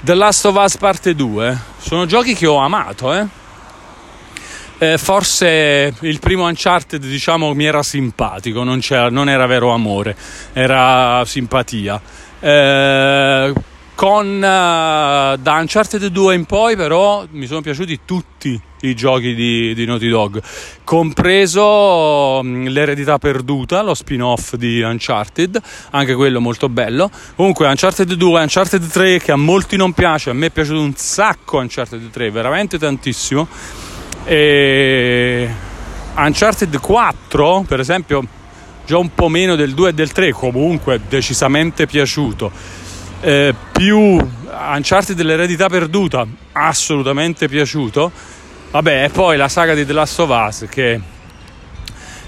The 0.00 0.14
Last 0.14 0.46
of 0.46 0.56
Us 0.56 0.78
parte 0.78 1.14
2, 1.14 1.58
sono 1.82 2.06
giochi 2.06 2.34
che 2.34 2.46
ho 2.46 2.56
amato, 2.56 3.12
eh? 3.12 3.26
Eh, 4.78 4.96
forse 4.96 5.94
il 6.00 6.18
primo 6.18 6.46
Uncharted 6.46 7.04
diciamo 7.04 7.52
mi 7.52 7.66
era 7.66 7.82
simpatico, 7.82 8.64
non, 8.64 8.80
non 9.10 9.28
era 9.28 9.44
vero 9.44 9.68
amore, 9.68 10.16
era 10.54 11.22
simpatia. 11.26 12.00
Eh, 12.40 13.52
con 14.00 14.36
uh, 14.36 14.40
da 14.40 15.58
Uncharted 15.60 16.06
2 16.06 16.34
in 16.34 16.46
poi 16.46 16.74
però 16.74 17.26
mi 17.32 17.44
sono 17.44 17.60
piaciuti 17.60 18.00
tutti 18.06 18.58
i 18.80 18.94
giochi 18.94 19.34
di, 19.34 19.74
di 19.74 19.84
Naughty 19.84 20.08
Dog 20.08 20.42
compreso 20.84 22.40
um, 22.40 22.66
l'eredità 22.68 23.18
perduta 23.18 23.82
lo 23.82 23.92
spin 23.92 24.22
off 24.22 24.54
di 24.54 24.80
Uncharted 24.80 25.60
anche 25.90 26.14
quello 26.14 26.40
molto 26.40 26.70
bello. 26.70 27.10
Comunque 27.36 27.66
Uncharted 27.66 28.10
2 28.14 28.40
Uncharted 28.40 28.88
3 28.88 29.18
che 29.18 29.32
a 29.32 29.36
molti 29.36 29.76
non 29.76 29.92
piace 29.92 30.30
a 30.30 30.32
me 30.32 30.46
è 30.46 30.50
piaciuto 30.50 30.80
un 30.80 30.94
sacco 30.96 31.58
Uncharted 31.58 32.08
3 32.08 32.30
veramente 32.30 32.78
tantissimo. 32.78 33.46
E 34.24 35.50
Uncharted 36.16 36.80
4 36.80 37.64
per 37.68 37.80
esempio 37.80 38.26
già 38.86 38.96
un 38.96 39.12
po' 39.14 39.28
meno 39.28 39.56
del 39.56 39.74
2 39.74 39.90
e 39.90 39.92
del 39.92 40.10
3 40.10 40.32
comunque 40.32 41.02
decisamente 41.06 41.84
piaciuto 41.84 42.88
eh, 43.20 43.54
più 43.72 43.98
Uncharted 43.98 45.16
dell'eredità 45.16 45.68
perduta, 45.68 46.26
assolutamente 46.52 47.48
piaciuto. 47.48 48.10
Vabbè, 48.70 49.04
e 49.04 49.08
poi 49.08 49.36
la 49.36 49.48
saga 49.48 49.74
di 49.74 49.84
The 49.84 49.92
Last 49.92 50.18
of 50.20 50.30
Us, 50.30 50.66
che 50.68 51.00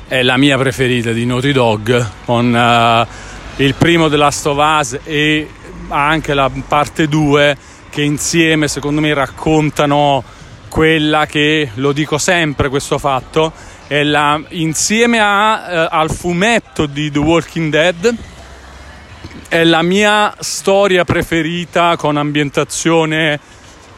è 0.09 0.23
la 0.23 0.37
mia 0.37 0.59
preferita 0.59 1.13
di 1.13 1.25
Naughty 1.25 1.53
Dog, 1.53 2.07
con 2.25 2.53
uh, 2.53 3.63
il 3.63 3.75
primo 3.75 4.09
The 4.09 4.17
Last 4.17 4.47
of 4.47 4.59
Us 4.59 4.99
e 5.05 5.49
anche 5.89 6.35
la 6.35 6.51
parte 6.67 7.07
2, 7.07 7.57
che 7.91 8.03
insieme 8.03 8.69
secondo 8.69 9.01
me 9.01 9.15
raccontano 9.15 10.25
quella 10.69 11.27
che, 11.27 11.71
lo 11.75 11.93
dico 11.93 12.19
sempre 12.19 12.69
questo 12.69 12.99
fatto, 12.99 13.53
è 13.87 14.03
la, 14.03 14.41
insieme 14.49 15.21
a, 15.21 15.85
uh, 15.85 15.89
al 15.91 16.11
fumetto 16.11 16.87
di 16.87 17.11
The 17.11 17.19
Walking 17.19 17.71
Dead 17.71 18.17
è 19.53 19.65
la 19.65 19.83
mia 19.83 20.35
storia 20.39 21.05
preferita 21.05 21.95
con 21.99 22.17
ambientazione 22.17 23.39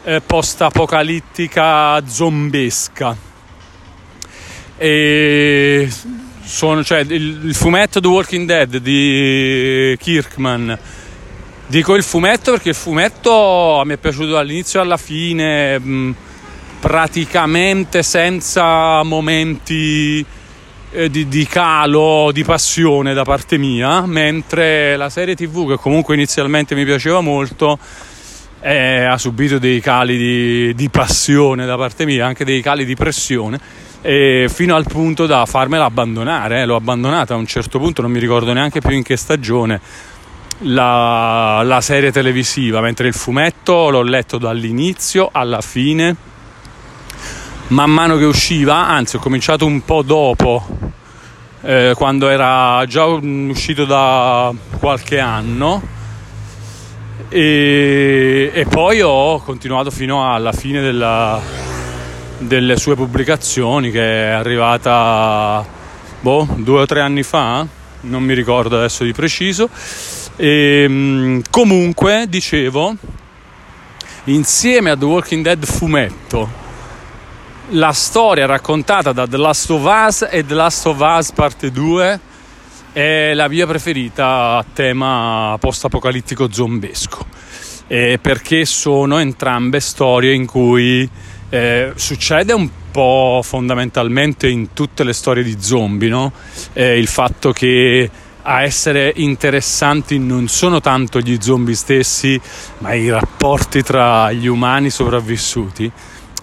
eh, 0.03 0.19
post-apocalittica 0.19 2.05
zombesca. 2.05 3.15
E 4.75 5.89
sono, 6.43 6.83
cioè, 6.83 6.99
il, 6.99 7.39
il, 7.45 7.55
fumetto 7.55 8.01
The 8.01 8.07
Walking 8.07 8.45
Dead 8.45 8.75
di 8.79 9.95
Kirkman. 9.97 10.77
Dico 11.67 11.95
il 11.95 12.03
fumetto 12.03 12.51
perché 12.51 12.69
il 12.69 12.75
fumetto 12.75 13.81
mi 13.85 13.93
è 13.93 13.97
piaciuto 13.97 14.31
dall'inizio 14.31 14.81
alla 14.81 14.97
fine, 14.97 15.79
mh, 15.79 16.15
praticamente 16.81 18.03
senza 18.03 19.03
momenti 19.03 20.25
eh, 20.95 21.09
di, 21.09 21.27
di, 21.27 21.45
calo 21.45 22.31
di 22.31 22.45
passione 22.45 23.13
da 23.13 23.23
parte 23.23 23.57
mia, 23.57 24.05
mentre 24.05 24.95
la 24.95 25.09
serie 25.09 25.35
TV, 25.35 25.67
che 25.67 25.75
comunque 25.75 26.15
inizialmente 26.15 26.73
mi 26.73 26.85
piaceva 26.85 27.19
molto, 27.19 27.77
eh, 28.61 29.03
ha 29.03 29.17
subito 29.17 29.59
dei 29.59 29.81
cali 29.81 30.17
di, 30.17 30.73
di, 30.73 30.89
passione 30.89 31.65
da 31.65 31.75
parte 31.75 32.05
mia, 32.05 32.25
anche 32.25 32.45
dei 32.45 32.61
cali 32.61 32.85
di 32.85 32.95
pressione, 32.95 33.59
eh, 34.01 34.47
fino 34.49 34.73
al 34.73 34.85
punto 34.85 35.25
da 35.25 35.45
farmela 35.45 35.83
abbandonare. 35.83 36.61
Eh. 36.61 36.65
L'ho 36.65 36.77
abbandonata 36.77 37.33
a 37.33 37.37
un 37.37 37.45
certo 37.45 37.77
punto, 37.77 38.01
non 38.01 38.11
mi 38.11 38.19
ricordo 38.19 38.53
neanche 38.53 38.79
più 38.79 38.91
in 38.91 39.03
che 39.03 39.17
stagione. 39.17 39.81
La, 40.59 41.61
la 41.63 41.81
serie 41.81 42.13
televisiva, 42.13 42.79
mentre 42.79 43.09
il 43.09 43.13
fumetto 43.13 43.89
l'ho 43.89 44.01
letto 44.01 44.37
dall'inizio 44.37 45.27
alla 45.29 45.59
fine 45.59 46.15
man 47.67 47.89
mano 47.89 48.17
che 48.17 48.25
usciva, 48.25 48.87
anzi 48.87 49.15
ho 49.15 49.19
cominciato 49.19 49.65
un 49.65 49.83
po' 49.83 50.03
dopo, 50.03 50.67
eh, 51.65 51.93
quando 51.95 52.29
era 52.29 52.85
già 52.87 53.05
uscito 53.05 53.85
da 53.85 54.53
qualche 54.77 55.19
anno 55.19 55.81
e, 57.27 58.51
e 58.53 58.65
poi 58.65 59.01
ho 59.01 59.41
continuato 59.41 59.89
fino 59.89 60.31
alla 60.31 60.51
fine 60.51 60.79
della, 60.79 61.41
delle 62.37 62.77
sue 62.77 62.95
pubblicazioni 62.95 63.89
che 63.89 64.25
è 64.25 64.29
arrivata 64.29 65.65
boh, 66.19 66.47
due 66.57 66.81
o 66.81 66.85
tre 66.85 67.01
anni 67.01 67.23
fa, 67.23 67.65
non 68.01 68.21
mi 68.21 68.35
ricordo 68.35 68.77
adesso 68.77 69.03
di 69.03 69.11
preciso. 69.11 69.67
E, 70.35 71.41
comunque, 71.49 72.25
dicevo, 72.29 72.95
insieme 74.25 74.91
a 74.91 74.97
The 74.97 75.05
Walking 75.05 75.43
Dead 75.43 75.65
fumetto 75.65 76.63
la 77.69 77.93
storia 77.93 78.45
raccontata 78.45 79.11
da 79.11 79.27
The 79.27 79.37
Last 79.37 79.71
of 79.71 79.83
Us 79.83 80.27
e 80.29 80.45
The 80.45 80.53
Last 80.53 80.85
of 80.85 80.99
Us 80.99 81.31
parte 81.31 81.71
2 81.71 82.19
è 82.91 83.33
la 83.33 83.47
mia 83.47 83.65
preferita 83.65 84.57
a 84.57 84.65
tema 84.71 85.57
post-apocalittico 85.59 86.51
zombesco 86.51 87.25
eh, 87.87 88.19
perché 88.21 88.65
sono 88.65 89.17
entrambe 89.17 89.79
storie 89.79 90.33
in 90.33 90.45
cui 90.45 91.09
eh, 91.49 91.93
succede 91.95 92.53
un 92.53 92.69
po' 92.91 93.41
fondamentalmente 93.43 94.47
in 94.47 94.73
tutte 94.73 95.03
le 95.03 95.13
storie 95.13 95.43
di 95.43 95.57
zombie 95.59 96.09
no? 96.09 96.31
eh, 96.73 96.99
il 96.99 97.07
fatto 97.07 97.51
che 97.51 98.09
a 98.43 98.61
essere 98.61 99.11
interessanti 99.15 100.19
non 100.19 100.47
sono 100.49 100.81
tanto 100.81 101.19
gli 101.19 101.37
zombie 101.41 101.73
stessi 101.73 102.39
ma 102.79 102.93
i 102.93 103.09
rapporti 103.09 103.81
tra 103.81 104.31
gli 104.31 104.45
umani 104.45 104.91
sopravvissuti 104.91 105.91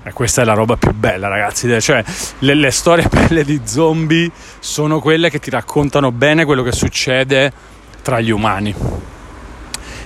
e 0.05 0.13
questa 0.13 0.43
è 0.43 0.45
la 0.45 0.55
roba 0.55 0.77
più 0.77 0.93
bella, 0.93 1.29
ragazzi. 1.29 1.81
Cioè, 1.81 2.03
le, 2.41 2.55
le, 2.55 2.71
storie 2.71 3.07
belle 3.09 3.45
di 3.45 3.61
zombie 3.65 4.31
sono 4.59 5.01
quelle 5.01 5.31
che 5.31 5.39
ti 5.39 5.51
raccontano 5.51 6.11
bene 6.11 6.45
quello 6.45 6.63
che 6.63 6.73
succede 6.73 7.53
tra 8.03 8.21
gli 8.21 8.31
umani. 8.31 8.75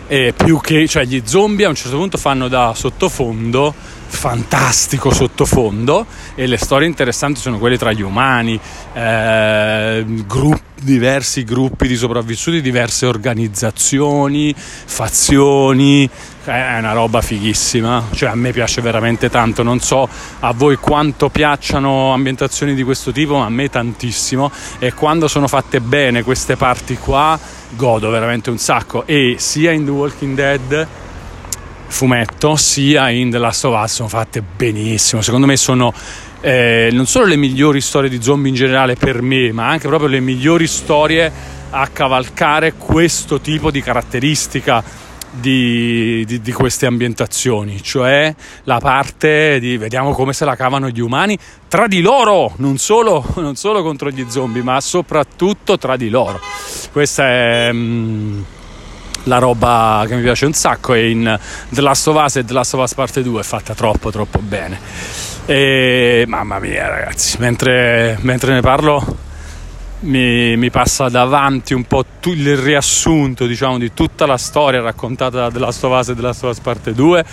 e 0.08 0.32
più 0.36 0.60
che 0.60 0.86
cioè 0.86 1.04
gli 1.04 1.22
zombie 1.24 1.66
a 1.66 1.68
un 1.68 1.74
certo 1.74 1.96
punto 1.96 2.16
fanno 2.16 2.46
da 2.46 2.72
sottofondo 2.76 3.74
fantastico 4.06 5.12
sottofondo 5.12 6.06
e 6.36 6.46
le 6.46 6.56
storie 6.56 6.86
interessanti 6.86 7.40
sono 7.40 7.58
quelle 7.58 7.76
tra 7.76 7.92
gli 7.92 8.02
umani 8.02 8.58
eh, 8.92 10.04
gruppi, 10.26 10.62
diversi 10.80 11.42
gruppi 11.42 11.88
di 11.88 11.96
sopravvissuti 11.96 12.60
diverse 12.60 13.06
organizzazioni 13.06 14.54
fazioni 14.56 16.08
è 16.46 16.78
una 16.78 16.92
roba 16.92 17.20
fighissima 17.20 18.04
cioè 18.12 18.28
a 18.28 18.34
me 18.34 18.52
piace 18.52 18.80
veramente 18.80 19.28
tanto 19.28 19.62
non 19.62 19.80
so 19.80 20.08
a 20.40 20.52
voi 20.52 20.76
quanto 20.76 21.28
piacciono 21.28 22.12
ambientazioni 22.12 22.74
di 22.74 22.82
questo 22.82 23.10
tipo 23.12 23.38
ma 23.38 23.46
a 23.46 23.50
me 23.50 23.68
tantissimo 23.68 24.50
e 24.78 24.94
quando 24.94 25.28
sono 25.28 25.48
fatte 25.48 25.80
bene 25.80 26.22
queste 26.22 26.56
parti 26.56 26.96
qua 26.96 27.38
godo 27.70 28.10
veramente 28.10 28.50
un 28.50 28.58
sacco 28.58 29.06
e 29.06 29.36
sia 29.38 29.72
in 29.72 29.84
The 29.84 29.90
Walking 29.90 30.34
Dead 30.34 30.88
fumetto 31.86 32.56
sia 32.56 33.10
in 33.10 33.30
The 33.30 33.38
Last 33.38 33.64
of 33.64 33.82
Us 33.82 33.94
sono 33.94 34.08
fatte 34.08 34.42
benissimo. 34.42 35.22
Secondo 35.22 35.46
me 35.46 35.56
sono 35.56 35.92
eh, 36.40 36.90
non 36.92 37.06
solo 37.06 37.26
le 37.26 37.36
migliori 37.36 37.80
storie 37.80 38.10
di 38.10 38.20
zombie 38.22 38.50
in 38.50 38.54
generale 38.54 38.94
per 38.94 39.22
me 39.22 39.52
ma 39.52 39.68
anche 39.68 39.88
proprio 39.88 40.08
le 40.08 40.20
migliori 40.20 40.66
storie 40.66 41.32
a 41.70 41.86
cavalcare 41.88 42.74
questo 42.74 43.40
tipo 43.40 43.70
di 43.70 43.82
caratteristica 43.82 44.82
di, 45.40 46.24
di, 46.26 46.40
di, 46.40 46.52
queste 46.52 46.86
ambientazioni, 46.86 47.82
cioè 47.82 48.34
la 48.64 48.78
parte 48.78 49.58
di 49.60 49.76
vediamo 49.76 50.12
come 50.12 50.32
se 50.32 50.44
la 50.44 50.56
cavano 50.56 50.88
gli 50.88 51.00
umani 51.00 51.38
tra 51.68 51.86
di 51.86 52.00
loro, 52.00 52.52
non 52.56 52.78
solo, 52.78 53.24
non 53.36 53.56
solo 53.56 53.82
contro 53.82 54.10
gli 54.10 54.24
zombie, 54.28 54.62
ma 54.62 54.80
soprattutto 54.80 55.78
tra 55.78 55.96
di 55.96 56.08
loro. 56.08 56.40
Questa 56.92 57.26
è. 57.26 57.70
Mm, 57.72 58.42
la 59.24 59.38
roba 59.38 60.04
che 60.06 60.14
mi 60.14 60.22
piace 60.22 60.46
un 60.46 60.52
sacco 60.52 60.94
e 60.94 61.10
in 61.10 61.40
The 61.70 61.80
Last 61.80 62.06
of 62.06 62.22
Us 62.22 62.36
e 62.36 62.44
The 62.44 62.52
Last 62.52 62.74
of 62.74 62.82
Us 62.82 62.94
parte 62.94 63.24
2 63.24 63.40
è 63.40 63.42
fatta 63.42 63.74
troppo 63.74 64.12
troppo 64.12 64.38
bene 64.38 64.78
e 65.46 66.24
mamma 66.28 66.60
mia 66.60 66.88
ragazzi 66.88 67.36
mentre, 67.40 68.18
mentre 68.20 68.52
ne 68.52 68.60
parlo 68.60 69.24
mi, 70.06 70.56
mi, 70.56 70.70
passa 70.70 71.08
davanti 71.08 71.74
un 71.74 71.84
po' 71.84 72.04
tu, 72.20 72.30
il 72.30 72.56
riassunto 72.56 73.46
diciamo 73.46 73.78
di 73.78 73.92
tutta 73.92 74.26
la 74.26 74.36
storia 74.36 74.80
raccontata 74.80 75.42
da 75.42 75.50
The 75.50 75.58
Last 75.58 75.84
of 75.84 75.98
Us 75.98 76.08
e 76.08 76.14
The 76.14 76.22
Last 76.22 76.44
of 76.44 76.50
Us 76.50 76.60
parte 76.60 76.92
2 76.92 77.24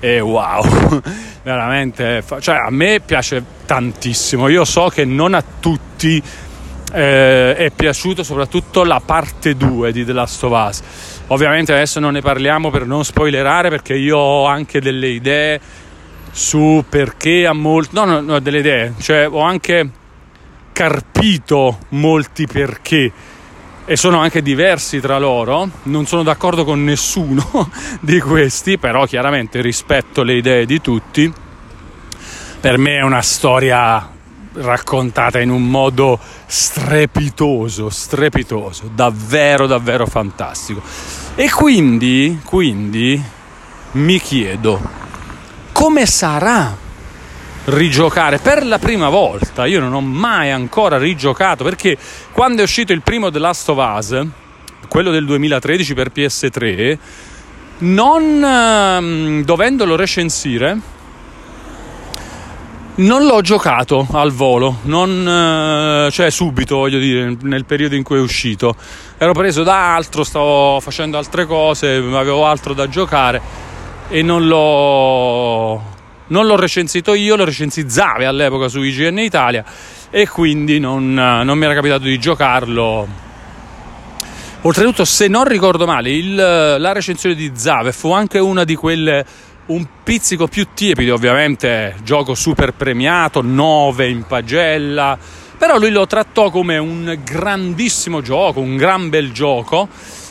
e 0.00 0.20
wow 0.20 0.64
veramente 1.42 2.24
cioè 2.40 2.56
a 2.56 2.70
me 2.70 3.00
piace 3.00 3.44
tantissimo. 3.66 4.48
Io 4.48 4.64
so 4.64 4.88
che 4.88 5.04
non 5.04 5.34
a 5.34 5.44
tutti 5.60 6.22
eh, 6.92 7.54
è 7.54 7.70
piaciuto 7.70 8.22
soprattutto 8.22 8.84
la 8.84 9.00
parte 9.04 9.56
2 9.56 9.92
di 9.92 10.04
The 10.04 10.12
Last 10.12 10.42
of 10.44 10.68
Us. 10.68 10.82
Ovviamente 11.28 11.72
adesso 11.72 12.00
non 12.00 12.12
ne 12.12 12.20
parliamo 12.20 12.70
per 12.70 12.86
non 12.86 13.04
spoilerare 13.04 13.68
perché 13.68 13.94
io 13.94 14.16
ho 14.16 14.46
anche 14.46 14.80
delle 14.80 15.08
idee 15.08 15.60
su 16.32 16.84
perché 16.88 17.46
a 17.46 17.52
molti... 17.52 17.94
No, 17.94 18.04
no, 18.04 18.20
no, 18.20 18.38
delle 18.40 18.58
idee, 18.58 18.94
cioè 18.98 19.28
ho 19.28 19.40
anche 19.40 19.90
carpito 20.80 21.80
molti 21.90 22.46
perché 22.46 23.12
e 23.84 23.96
sono 23.98 24.18
anche 24.18 24.40
diversi 24.40 24.98
tra 24.98 25.18
loro, 25.18 25.68
non 25.82 26.06
sono 26.06 26.22
d'accordo 26.22 26.64
con 26.64 26.82
nessuno 26.84 27.70
di 28.00 28.18
questi, 28.18 28.78
però 28.78 29.04
chiaramente 29.04 29.60
rispetto 29.60 30.22
le 30.22 30.36
idee 30.36 30.64
di 30.64 30.80
tutti. 30.80 31.30
Per 32.60 32.78
me 32.78 32.96
è 32.96 33.02
una 33.02 33.20
storia 33.20 34.10
raccontata 34.54 35.38
in 35.38 35.50
un 35.50 35.68
modo 35.68 36.18
strepitoso, 36.46 37.90
strepitoso, 37.90 38.90
davvero 38.94 39.66
davvero 39.66 40.06
fantastico. 40.06 40.80
E 41.34 41.50
quindi, 41.50 42.40
quindi 42.42 43.22
mi 43.92 44.18
chiedo 44.18 44.80
come 45.72 46.06
sarà 46.06 46.74
rigiocare 47.66 48.38
per 48.38 48.64
la 48.66 48.78
prima 48.78 49.08
volta. 49.08 49.66
Io 49.66 49.80
non 49.80 49.92
ho 49.92 50.00
mai 50.00 50.50
ancora 50.50 50.98
rigiocato 50.98 51.64
perché 51.64 51.96
quando 52.32 52.60
è 52.60 52.64
uscito 52.64 52.92
il 52.92 53.02
primo 53.02 53.30
The 53.30 53.38
Last 53.38 53.68
of 53.68 53.78
Us, 53.78 54.26
quello 54.88 55.10
del 55.10 55.24
2013 55.24 55.94
per 55.94 56.10
PS3, 56.14 56.98
non 57.78 58.44
ehm, 58.44 59.44
dovendolo 59.44 59.96
recensire, 59.96 60.78
non 62.96 63.24
l'ho 63.24 63.40
giocato 63.40 64.06
al 64.12 64.30
volo, 64.32 64.78
non, 64.82 65.26
eh, 66.06 66.10
cioè 66.10 66.30
subito, 66.30 66.76
voglio 66.76 66.98
dire, 66.98 67.36
nel 67.42 67.64
periodo 67.64 67.94
in 67.94 68.02
cui 68.02 68.16
è 68.16 68.20
uscito. 68.20 68.74
Ero 69.16 69.32
preso 69.32 69.62
da 69.62 69.94
altro, 69.94 70.24
stavo 70.24 70.80
facendo 70.80 71.16
altre 71.16 71.46
cose, 71.46 71.94
avevo 71.94 72.46
altro 72.46 72.74
da 72.74 72.88
giocare 72.88 73.40
e 74.08 74.22
non 74.22 74.46
l'ho, 74.46 75.82
non 76.30 76.46
l'ho 76.46 76.56
recensito 76.56 77.14
io, 77.14 77.36
lo 77.36 77.44
recensì 77.44 77.88
Zave 77.88 78.26
all'epoca 78.26 78.68
su 78.68 78.82
IGN 78.82 79.18
Italia 79.18 79.64
e 80.10 80.28
quindi 80.28 80.78
non, 80.78 81.12
non 81.12 81.58
mi 81.58 81.64
era 81.64 81.74
capitato 81.74 82.04
di 82.04 82.18
giocarlo. 82.18 83.28
Oltretutto, 84.62 85.04
se 85.04 85.26
non 85.26 85.44
ricordo 85.44 85.86
male, 85.86 86.10
il, 86.10 86.34
la 86.34 86.92
recensione 86.92 87.34
di 87.34 87.52
Zave 87.54 87.92
fu 87.92 88.12
anche 88.12 88.38
una 88.38 88.64
di 88.64 88.74
quelle 88.74 89.24
un 89.66 89.86
pizzico 90.02 90.48
più 90.48 90.68
tiepido, 90.74 91.14
ovviamente 91.14 91.94
gioco 92.02 92.34
super 92.34 92.72
premiato, 92.74 93.40
9 93.40 94.08
in 94.08 94.24
pagella, 94.26 95.16
però 95.56 95.78
lui 95.78 95.90
lo 95.90 96.06
trattò 96.06 96.50
come 96.50 96.76
un 96.76 97.18
grandissimo 97.24 98.20
gioco, 98.20 98.60
un 98.60 98.76
gran 98.76 99.08
bel 99.08 99.32
gioco, 99.32 99.88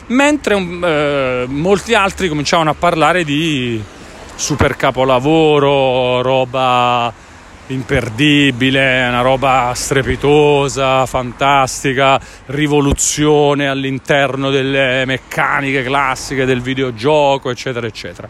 mentre 0.08 0.56
eh, 0.56 1.44
molti 1.48 1.94
altri 1.94 2.28
cominciavano 2.28 2.70
a 2.70 2.74
parlare 2.74 3.24
di 3.24 3.82
super 4.40 4.74
capolavoro, 4.74 6.22
roba 6.22 7.12
imperdibile, 7.66 9.06
una 9.06 9.20
roba 9.20 9.70
strepitosa, 9.74 11.04
fantastica, 11.04 12.18
rivoluzione 12.46 13.68
all'interno 13.68 14.48
delle 14.48 15.04
meccaniche 15.04 15.82
classiche 15.82 16.46
del 16.46 16.62
videogioco, 16.62 17.50
eccetera, 17.50 17.86
eccetera. 17.86 18.28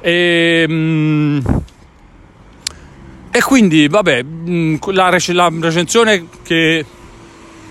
E, 0.00 0.66
mm, 0.68 1.38
e 3.30 3.42
quindi, 3.42 3.88
vabbè, 3.88 4.22
mm, 4.22 4.76
la, 4.88 5.16
la 5.28 5.52
recensione 5.58 6.26
che 6.42 6.84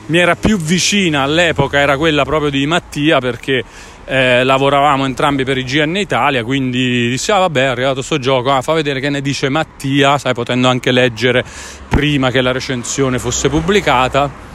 mi 0.07 0.17
era 0.17 0.35
più 0.35 0.57
vicina 0.57 1.21
all'epoca 1.21 1.77
era 1.77 1.95
quella 1.97 2.23
proprio 2.23 2.49
di 2.49 2.65
Mattia 2.65 3.19
perché 3.19 3.63
eh, 4.09 4.43
lavoravamo 4.43 5.05
entrambi 5.05 5.43
per 5.43 5.59
IGN 5.59 5.97
Italia, 5.97 6.43
quindi 6.43 7.09
dissi, 7.09 7.31
ah 7.31 7.37
vabbè 7.37 7.61
è 7.61 7.65
arrivato 7.65 7.95
questo 7.95 8.17
gioco, 8.17 8.51
ah, 8.51 8.63
fa 8.63 8.73
vedere 8.73 8.99
che 8.99 9.11
ne 9.11 9.21
dice 9.21 9.49
Mattia, 9.49 10.17
sai, 10.17 10.33
potendo 10.33 10.67
anche 10.67 10.91
leggere 10.91 11.45
prima 11.87 12.31
che 12.31 12.41
la 12.41 12.51
recensione 12.51 13.19
fosse 13.19 13.49
pubblicata. 13.49 14.47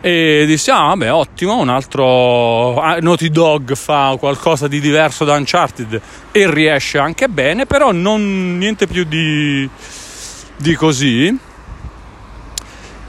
E 0.00 0.44
dissi 0.46 0.70
ah 0.70 0.86
vabbè 0.86 1.12
ottimo 1.12 1.58
un 1.58 1.68
altro 1.68 2.80
ah, 2.80 2.96
Naughty 2.96 3.28
Dog 3.28 3.74
fa 3.74 4.16
qualcosa 4.18 4.66
di 4.66 4.80
diverso 4.80 5.26
da 5.26 5.34
Uncharted 5.34 6.00
e 6.32 6.50
riesce 6.50 6.96
anche 6.96 7.28
bene 7.28 7.66
però 7.66 7.92
non 7.92 8.56
niente 8.56 8.86
più 8.86 9.04
di, 9.04 9.68
di 10.56 10.74
così. 10.74 11.38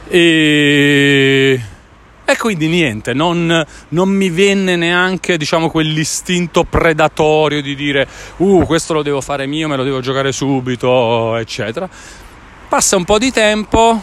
E, 0.07 1.61
e 2.31 2.37
quindi 2.37 2.67
niente 2.67 3.13
non, 3.13 3.65
non, 3.89 4.09
mi 4.09 4.29
venne 4.29 4.75
neanche 4.75 5.37
diciamo 5.37 5.69
quell'istinto 5.69 6.63
predatorio 6.63 7.61
di 7.61 7.75
dire 7.75 8.07
uh 8.37 8.65
questo 8.65 8.93
lo 8.93 9.03
devo 9.03 9.21
fare 9.21 9.45
mio 9.45 9.67
me 9.67 9.75
lo 9.75 9.83
devo 9.83 9.99
giocare 9.99 10.31
subito 10.31 11.35
eccetera. 11.35 11.89
Passa 12.69 12.95
un 12.95 13.03
po' 13.03 13.17
di 13.17 13.31
tempo 13.31 14.01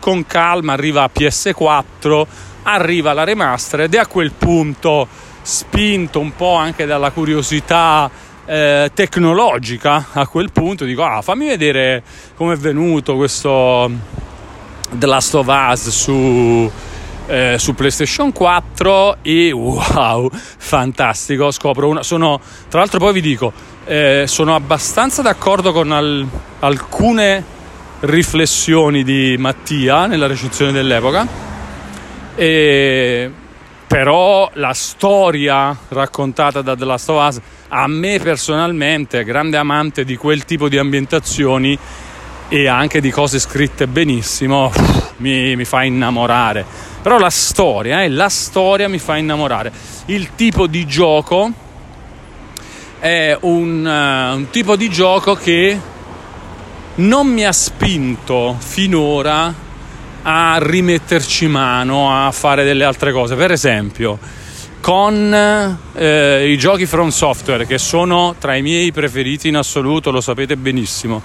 con 0.00 0.26
calma 0.26 0.72
arriva 0.72 1.04
a 1.04 1.10
PS4, 1.12 2.26
arriva 2.64 3.12
la 3.12 3.24
remaster 3.24 3.82
ed 3.82 3.94
è 3.94 3.98
a 3.98 4.06
quel 4.06 4.32
punto 4.32 5.06
spinto 5.42 6.20
un 6.20 6.34
po' 6.34 6.54
anche 6.54 6.84
dalla 6.84 7.10
curiosità 7.10 8.10
eh, 8.44 8.90
tecnologica 8.92 10.08
a 10.12 10.26
quel 10.26 10.50
punto 10.52 10.84
dico 10.84 11.04
ah 11.04 11.22
fammi 11.22 11.46
vedere 11.46 12.02
come 12.34 12.54
è 12.54 12.56
venuto 12.56 13.14
questo 13.16 13.90
The 14.90 15.06
Last 15.06 15.34
of 15.34 15.46
Us 15.48 15.88
su, 15.90 16.70
eh, 17.28 17.56
su 17.58 17.74
PlayStation 17.74 18.32
4 18.32 19.18
e 19.22 19.52
wow 19.52 20.28
fantastico 20.32 21.50
scopro 21.50 21.88
una 21.88 22.02
sono 22.02 22.40
tra 22.68 22.80
l'altro 22.80 22.98
poi 22.98 23.12
vi 23.12 23.20
dico 23.20 23.52
eh, 23.84 24.24
sono 24.26 24.54
abbastanza 24.54 25.22
d'accordo 25.22 25.72
con 25.72 25.92
al, 25.92 26.26
alcune 26.60 27.56
riflessioni 28.00 29.02
di 29.02 29.36
Mattia 29.38 30.06
nella 30.06 30.26
recensione 30.26 30.72
dell'epoca. 30.72 31.26
E 32.34 33.30
però 33.86 34.50
la 34.54 34.74
storia 34.74 35.74
raccontata 35.88 36.60
da 36.60 36.76
The 36.76 36.84
Last 36.84 37.08
of 37.08 37.26
Us 37.26 37.40
a 37.68 37.86
me 37.86 38.18
personalmente, 38.18 39.24
grande 39.24 39.56
amante 39.56 40.04
di 40.04 40.16
quel 40.16 40.44
tipo 40.44 40.68
di 40.68 40.76
ambientazioni 40.76 41.78
e 42.50 42.66
anche 42.66 43.00
di 43.00 43.10
cose 43.10 43.38
scritte 43.38 43.86
benissimo, 43.86 44.70
mi, 45.18 45.56
mi 45.56 45.64
fa 45.64 45.82
innamorare. 45.84 46.87
Però 47.02 47.18
la 47.18 47.30
storia, 47.30 48.02
eh, 48.02 48.08
la 48.08 48.28
storia 48.28 48.88
mi 48.88 48.98
fa 48.98 49.16
innamorare. 49.16 49.72
Il 50.06 50.34
tipo 50.34 50.66
di 50.66 50.86
gioco 50.86 51.52
è 52.98 53.36
un, 53.40 53.84
uh, 53.84 54.36
un 54.36 54.50
tipo 54.50 54.76
di 54.76 54.90
gioco 54.90 55.34
che 55.34 55.80
non 56.96 57.28
mi 57.28 57.44
ha 57.44 57.52
spinto 57.52 58.56
finora 58.58 59.66
a 60.22 60.58
rimetterci 60.60 61.46
mano 61.46 62.12
a 62.12 62.30
fare 62.32 62.64
delle 62.64 62.84
altre 62.84 63.12
cose. 63.12 63.36
Per 63.36 63.52
esempio, 63.52 64.18
con 64.80 65.34
eh, 65.94 66.50
i 66.50 66.58
giochi 66.58 66.86
From 66.86 67.08
Software, 67.10 67.66
che 67.66 67.78
sono 67.78 68.34
tra 68.38 68.56
i 68.56 68.62
miei 68.62 68.92
preferiti 68.92 69.48
in 69.48 69.56
assoluto, 69.56 70.10
lo 70.10 70.20
sapete 70.20 70.56
benissimo. 70.56 71.22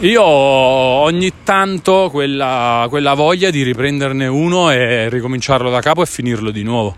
Io 0.00 0.22
ho 0.22 1.02
ogni 1.02 1.30
tanto 1.44 2.08
quella, 2.10 2.86
quella 2.88 3.12
voglia 3.12 3.50
di 3.50 3.62
riprenderne 3.62 4.26
uno 4.26 4.70
e 4.70 5.10
ricominciarlo 5.10 5.68
da 5.68 5.82
capo 5.82 6.00
e 6.00 6.06
finirlo 6.06 6.50
di 6.50 6.62
nuovo. 6.62 6.96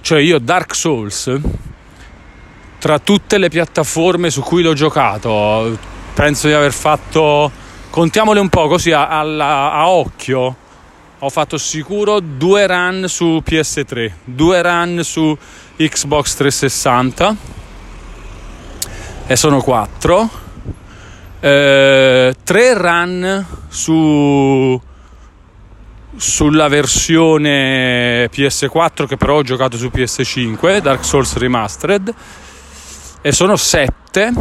Cioè 0.00 0.20
io 0.20 0.38
Dark 0.38 0.72
Souls, 0.72 1.36
tra 2.78 3.00
tutte 3.00 3.38
le 3.38 3.48
piattaforme 3.48 4.30
su 4.30 4.42
cui 4.42 4.62
l'ho 4.62 4.74
giocato, 4.74 5.76
penso 6.14 6.46
di 6.46 6.52
aver 6.52 6.72
fatto, 6.72 7.50
contiamole 7.90 8.38
un 8.38 8.48
po' 8.48 8.68
così 8.68 8.92
a, 8.92 9.08
a, 9.08 9.72
a 9.72 9.88
occhio, 9.88 10.56
ho 11.18 11.28
fatto 11.28 11.58
sicuro 11.58 12.20
due 12.20 12.64
run 12.68 13.06
su 13.08 13.42
PS3, 13.44 14.12
due 14.22 14.62
run 14.62 15.00
su 15.02 15.36
Xbox 15.74 16.36
360 16.36 17.36
e 19.26 19.34
sono 19.34 19.60
quattro, 19.60 20.44
eh, 21.46 22.34
tre 22.42 22.74
run 22.74 23.46
su 23.68 24.80
sulla 26.16 26.66
versione 26.68 28.28
PS4 28.30 29.06
che 29.06 29.16
però 29.16 29.36
ho 29.36 29.42
giocato 29.42 29.76
su 29.76 29.90
PS5, 29.92 30.78
Dark 30.78 31.04
Souls 31.04 31.36
Remastered 31.36 32.14
e 33.20 33.32
sono 33.32 33.54
sette 33.56 34.32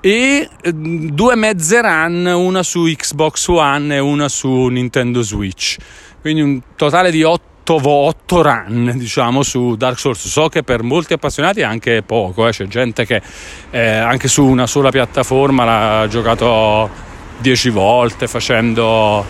e 0.00 0.48
mm, 0.72 1.08
due 1.08 1.34
mezze 1.34 1.80
run, 1.80 2.26
una 2.26 2.62
su 2.62 2.84
Xbox 2.84 3.48
One 3.48 3.96
e 3.96 3.98
una 3.98 4.28
su 4.28 4.66
Nintendo 4.66 5.22
Switch. 5.22 5.76
Quindi 6.20 6.40
un 6.40 6.60
totale 6.76 7.10
di 7.10 7.24
8, 7.66 7.88
8 7.88 8.42
run, 8.42 8.92
diciamo, 8.94 9.42
su 9.42 9.74
Dark 9.74 9.98
Souls. 9.98 10.28
So 10.28 10.48
che 10.48 10.62
per 10.62 10.82
molti 10.82 11.14
appassionati 11.14 11.60
è 11.60 11.64
anche 11.64 12.02
poco, 12.02 12.46
eh. 12.46 12.52
c'è 12.52 12.66
gente 12.66 13.04
che 13.04 13.20
eh, 13.70 13.88
anche 13.88 14.28
su 14.28 14.44
una 14.44 14.68
sola 14.68 14.90
piattaforma 14.90 15.64
l'ha 15.64 16.06
giocato 16.08 16.88
10 17.38 17.70
volte 17.70 18.28
facendo 18.28 19.24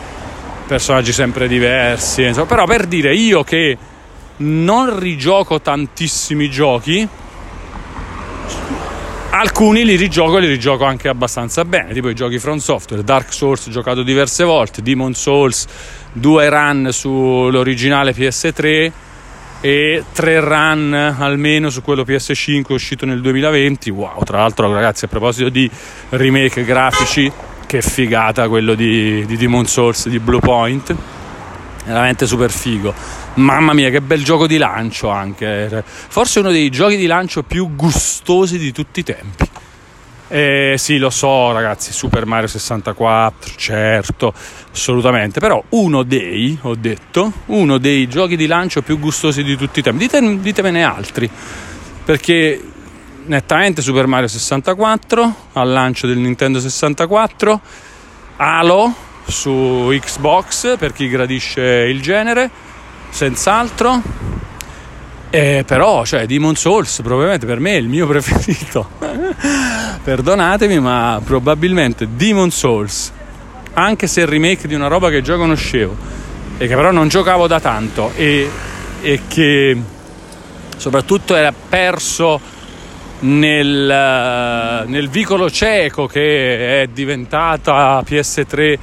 personaggi 0.66 1.12
sempre 1.12 1.48
diversi. 1.48 2.24
Insomma. 2.24 2.46
Però 2.46 2.66
per 2.66 2.86
dire 2.86 3.14
io 3.14 3.42
che 3.42 3.78
non 4.38 4.98
rigioco 4.98 5.62
tantissimi 5.62 6.50
giochi 6.50 7.08
alcuni 9.30 9.84
li 9.84 9.96
rigioco 9.96 10.38
e 10.38 10.40
li 10.40 10.46
rigioco 10.48 10.84
anche 10.84 11.08
abbastanza 11.08 11.64
bene, 11.64 11.92
tipo 11.92 12.08
i 12.08 12.14
giochi 12.14 12.38
From 12.38 12.58
Software, 12.58 13.02
Dark 13.02 13.32
Souls 13.32 13.68
giocato 13.68 14.02
diverse 14.02 14.44
volte, 14.44 14.82
Demon 14.82 15.14
Souls, 15.14 15.66
due 16.12 16.48
run 16.48 16.88
sull'originale 16.90 18.12
PS3 18.12 18.92
e 19.60 20.04
tre 20.12 20.40
run 20.40 20.92
almeno 21.18 21.70
su 21.70 21.82
quello 21.82 22.02
PS5 22.02 22.72
uscito 22.72 23.06
nel 23.06 23.20
2020. 23.20 23.90
Wow, 23.90 24.22
tra 24.22 24.38
l'altro 24.38 24.72
ragazzi 24.72 25.06
a 25.06 25.08
proposito 25.08 25.48
di 25.48 25.70
remake 26.10 26.64
grafici, 26.64 27.30
che 27.66 27.82
figata 27.82 28.48
quello 28.48 28.74
di, 28.74 29.26
di 29.26 29.36
Demon 29.36 29.66
Souls 29.66 30.08
di 30.08 30.18
Blue 30.18 30.40
Point, 30.40 30.94
veramente 31.86 32.26
super 32.26 32.50
figo 32.50 32.92
Mamma 33.36 33.74
mia, 33.74 33.90
che 33.90 34.00
bel 34.00 34.24
gioco 34.24 34.46
di 34.46 34.56
lancio 34.56 35.10
anche. 35.10 35.84
Forse 35.84 36.38
uno 36.38 36.50
dei 36.50 36.70
giochi 36.70 36.96
di 36.96 37.04
lancio 37.04 37.42
più 37.42 37.74
gustosi 37.74 38.56
di 38.56 38.72
tutti 38.72 39.00
i 39.00 39.02
tempi. 39.02 39.48
Eh, 40.28 40.74
sì, 40.78 40.96
lo 40.96 41.10
so, 41.10 41.52
ragazzi, 41.52 41.92
Super 41.92 42.24
Mario 42.24 42.48
64, 42.48 43.52
certo, 43.56 44.32
assolutamente. 44.72 45.38
Però 45.38 45.62
uno 45.70 46.02
dei, 46.02 46.58
ho 46.62 46.74
detto, 46.74 47.30
uno 47.46 47.76
dei 47.76 48.08
giochi 48.08 48.36
di 48.36 48.46
lancio 48.46 48.80
più 48.80 48.98
gustosi 48.98 49.42
di 49.42 49.54
tutti 49.54 49.80
i 49.80 49.82
tempi. 49.82 50.06
Dite, 50.06 50.40
ditemene 50.40 50.82
altri. 50.82 51.28
Perché 52.04 52.60
nettamente 53.26 53.82
Super 53.82 54.06
Mario 54.06 54.28
64 54.28 55.34
al 55.52 55.70
lancio 55.70 56.06
del 56.06 56.18
Nintendo 56.18 56.58
64, 56.58 57.60
Halo 58.36 58.94
su 59.26 59.88
Xbox 60.00 60.76
per 60.78 60.92
chi 60.92 61.08
gradisce 61.08 61.62
il 61.62 62.00
genere 62.00 62.50
senz'altro. 63.10 64.02
Eh, 65.30 65.64
però, 65.66 66.04
cioè, 66.04 66.26
Demon 66.26 66.54
Souls 66.54 67.00
probabilmente 67.02 67.46
per 67.46 67.58
me 67.58 67.72
è 67.72 67.76
il 67.76 67.88
mio 67.88 68.06
preferito. 68.08 68.88
Perdonatemi, 70.02 70.78
ma 70.78 71.20
probabilmente 71.24 72.08
Demon 72.14 72.50
Souls, 72.50 73.12
anche 73.74 74.06
se 74.06 74.20
è 74.20 74.24
il 74.24 74.30
remake 74.30 74.68
di 74.68 74.74
una 74.74 74.86
roba 74.86 75.10
che 75.10 75.22
già 75.22 75.36
conoscevo 75.36 76.24
e 76.58 76.66
che 76.66 76.74
però 76.74 76.90
non 76.90 77.08
giocavo 77.08 77.46
da 77.46 77.60
tanto 77.60 78.12
e, 78.14 78.48
e 79.02 79.20
che 79.28 79.76
soprattutto 80.76 81.34
era 81.34 81.52
perso 81.52 82.40
nel, 83.20 84.84
nel 84.86 85.08
vicolo 85.08 85.50
cieco 85.50 86.06
che 86.06 86.82
è 86.82 86.86
diventata 86.86 88.02
PS3 88.06 88.78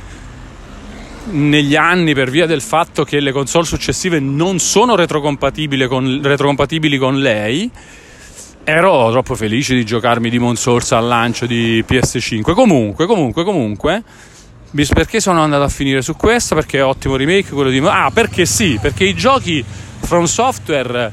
negli 1.31 1.75
anni 1.75 2.13
per 2.13 2.29
via 2.29 2.45
del 2.45 2.62
fatto 2.62 3.03
che 3.03 3.19
le 3.19 3.31
console 3.31 3.65
successive 3.65 4.19
non 4.19 4.59
sono 4.59 4.95
retrocompatibili 4.95 5.88
con, 5.88 6.19
retrocompatibili 6.21 6.97
con 6.97 7.19
lei 7.19 7.69
ero 8.65 9.12
troppo 9.12 9.36
felice 9.36 9.73
di 9.75 9.86
giocarmi 9.86 10.29
Demon 10.29 10.55
Souls 10.55 10.91
al 10.91 11.07
lancio 11.07 11.45
di 11.45 11.83
PS5 11.88 12.53
comunque 12.53 13.05
comunque 13.05 13.43
comunque 13.43 14.03
perché 14.93 15.19
sono 15.19 15.41
andato 15.41 15.63
a 15.63 15.69
finire 15.69 16.01
su 16.01 16.15
questa? 16.15 16.55
Perché 16.55 16.79
è 16.79 16.83
ottimo 16.83 17.15
remake 17.15 17.51
quello 17.51 17.69
di 17.69 17.79
ah 17.86 18.09
perché 18.12 18.45
sì 18.45 18.79
perché 18.81 19.03
i 19.05 19.13
giochi 19.13 19.63
From 19.99 20.25
Software 20.25 21.12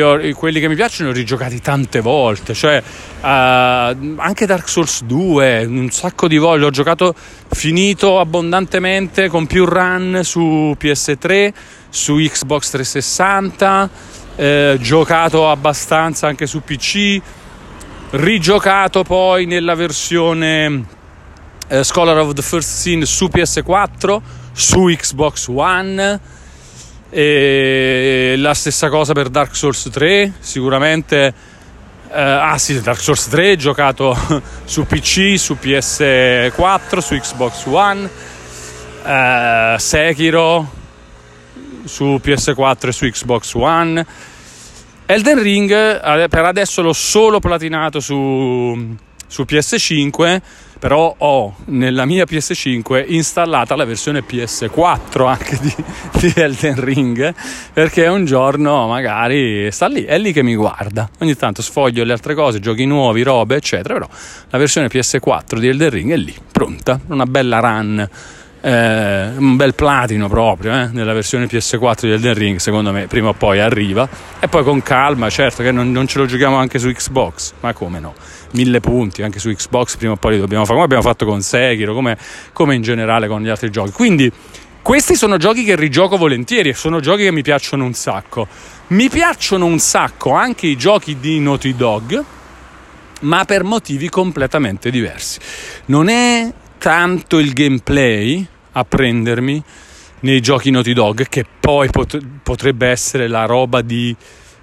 ho, 0.00 0.18
quelli 0.34 0.60
che 0.60 0.68
mi 0.68 0.74
piacciono 0.74 1.10
li 1.10 1.16
ho 1.16 1.18
rigiocati 1.18 1.60
tante 1.60 2.00
volte, 2.00 2.54
cioè 2.54 2.82
uh, 3.20 3.24
anche 3.24 4.46
Dark 4.46 4.68
Souls 4.68 5.02
2, 5.04 5.64
un 5.64 5.90
sacco 5.90 6.28
di 6.28 6.36
volte, 6.36 6.64
l'ho 6.64 6.70
giocato 6.70 7.14
finito 7.48 8.20
abbondantemente 8.20 9.28
con 9.28 9.46
più 9.46 9.64
run 9.64 10.20
su 10.22 10.76
PS3, 10.78 11.52
su 11.88 12.16
Xbox 12.16 12.70
360, 12.70 13.90
eh, 14.36 14.78
giocato 14.80 15.50
abbastanza 15.50 16.26
anche 16.26 16.46
su 16.46 16.62
PC, 16.62 17.20
rigiocato 18.10 19.02
poi 19.02 19.46
nella 19.46 19.74
versione 19.74 20.84
eh, 21.68 21.84
Scholar 21.84 22.18
of 22.18 22.34
the 22.34 22.42
First 22.42 22.68
Sin 22.68 23.04
su 23.06 23.28
PS4, 23.32 24.20
su 24.52 24.84
Xbox 24.86 25.48
One 25.48 26.38
e 27.10 28.34
la 28.38 28.54
stessa 28.54 28.88
cosa 28.88 29.12
per 29.12 29.28
Dark 29.28 29.54
Souls 29.54 29.88
3, 29.90 30.32
sicuramente. 30.38 31.34
Eh, 32.12 32.20
ah 32.20 32.56
sì, 32.58 32.80
Dark 32.80 33.00
Souls 33.00 33.28
3 33.28 33.56
giocato 33.56 34.16
su 34.64 34.86
PC, 34.86 35.36
su 35.36 35.56
PS4, 35.60 36.98
su 36.98 37.14
Xbox 37.16 37.66
One. 37.66 38.08
Eh, 39.04 39.74
Sekiro 39.78 40.78
su 41.84 42.20
PS4 42.22 42.88
e 42.88 42.92
su 42.92 43.06
Xbox 43.06 43.54
One. 43.54 44.06
Elden 45.06 45.42
Ring 45.42 45.70
eh, 45.70 46.28
per 46.28 46.44
adesso 46.44 46.82
l'ho 46.82 46.92
solo 46.92 47.40
platinato 47.40 47.98
su, 47.98 48.96
su 49.30 49.44
PS5 49.48 50.40
però 50.80 51.14
ho 51.16 51.54
nella 51.66 52.06
mia 52.06 52.24
PS5 52.24 53.04
installata 53.08 53.76
la 53.76 53.84
versione 53.84 54.24
PS4 54.26 55.26
anche 55.26 55.58
di, 55.60 55.74
di, 56.18 56.32
Elden 56.34 56.82
Ring 56.82 57.34
perché 57.72 58.06
un 58.06 58.24
giorno 58.24 58.88
magari 58.88 59.70
sta 59.70 59.86
lì, 59.86 60.04
è 60.04 60.18
lì 60.18 60.32
che 60.32 60.42
mi 60.42 60.54
guarda. 60.54 61.08
Ogni 61.18 61.36
tanto 61.36 61.60
sfoglio 61.60 62.02
le 62.02 62.12
altre 62.12 62.34
cose, 62.34 62.60
giochi 62.60 62.86
nuovi, 62.86 63.22
robe 63.22 63.56
eccetera 63.56 63.94
però 63.94 64.08
la 64.48 64.58
versione 64.58 64.88
PS4 64.88 65.58
di 65.58 65.68
Elden 65.68 65.90
Ring 65.90 66.12
è 66.12 66.16
lì, 66.16 66.34
pronta, 66.50 66.98
una 67.08 67.26
bella 67.26 67.60
run 67.60 68.08
eh, 68.62 69.32
un 69.36 69.56
bel 69.56 69.74
platino 69.74 70.28
proprio 70.28 70.72
eh, 70.72 70.88
nella 70.92 71.12
versione 71.12 71.46
PS4 71.46 72.00
di 72.02 72.10
Elden 72.12 72.34
Ring 72.34 72.58
secondo 72.58 72.92
me 72.92 73.06
prima 73.06 73.28
o 73.28 73.32
poi 73.32 73.60
arriva. 73.60 74.08
E 74.38 74.48
poi 74.48 74.62
con 74.62 74.82
calma 74.82 75.30
certo 75.30 75.62
che 75.62 75.72
non, 75.72 75.90
non 75.90 76.06
ce 76.06 76.18
lo 76.18 76.26
giochiamo 76.26 76.56
anche 76.56 76.78
su 76.78 76.90
Xbox 76.90 77.52
ma 77.60 77.72
come 77.72 78.00
no? 78.00 78.14
Mille 78.52 78.80
punti 78.80 79.22
anche 79.22 79.38
su 79.38 79.50
Xbox 79.50 79.96
prima 79.96 80.12
o 80.12 80.16
poi 80.16 80.34
li 80.34 80.40
dobbiamo 80.40 80.64
fare 80.64 80.74
come 80.74 80.84
abbiamo 80.84 81.02
fatto 81.02 81.24
con 81.24 81.40
Sekiro 81.40 81.94
come, 81.94 82.16
come 82.52 82.74
in 82.74 82.82
generale 82.82 83.28
con 83.28 83.42
gli 83.42 83.48
altri 83.48 83.70
giochi. 83.70 83.92
Quindi 83.92 84.30
questi 84.82 85.14
sono 85.14 85.36
giochi 85.36 85.64
che 85.64 85.76
rigioco 85.76 86.16
volentieri 86.16 86.70
e 86.70 86.74
sono 86.74 87.00
giochi 87.00 87.24
che 87.24 87.32
mi 87.32 87.42
piacciono 87.42 87.84
un 87.84 87.94
sacco. 87.94 88.46
Mi 88.88 89.08
piacciono 89.08 89.66
un 89.66 89.78
sacco 89.78 90.32
anche 90.32 90.66
i 90.66 90.76
giochi 90.76 91.18
di 91.20 91.38
Naughty 91.38 91.74
Dog 91.74 92.24
ma 93.20 93.44
per 93.44 93.64
motivi 93.64 94.08
completamente 94.08 94.90
diversi. 94.90 95.38
Non 95.86 96.08
è 96.08 96.52
tanto 96.78 97.38
il 97.38 97.52
gameplay 97.52 98.46
a 98.72 98.84
prendermi 98.84 99.62
nei 100.20 100.40
giochi 100.40 100.70
Naughty 100.70 100.92
Dog 100.92 101.28
che 101.28 101.44
poi 101.58 101.88
pot- 101.90 102.20
potrebbe 102.42 102.88
essere 102.88 103.28
la 103.28 103.46
roba 103.46 103.80
di, 103.82 104.14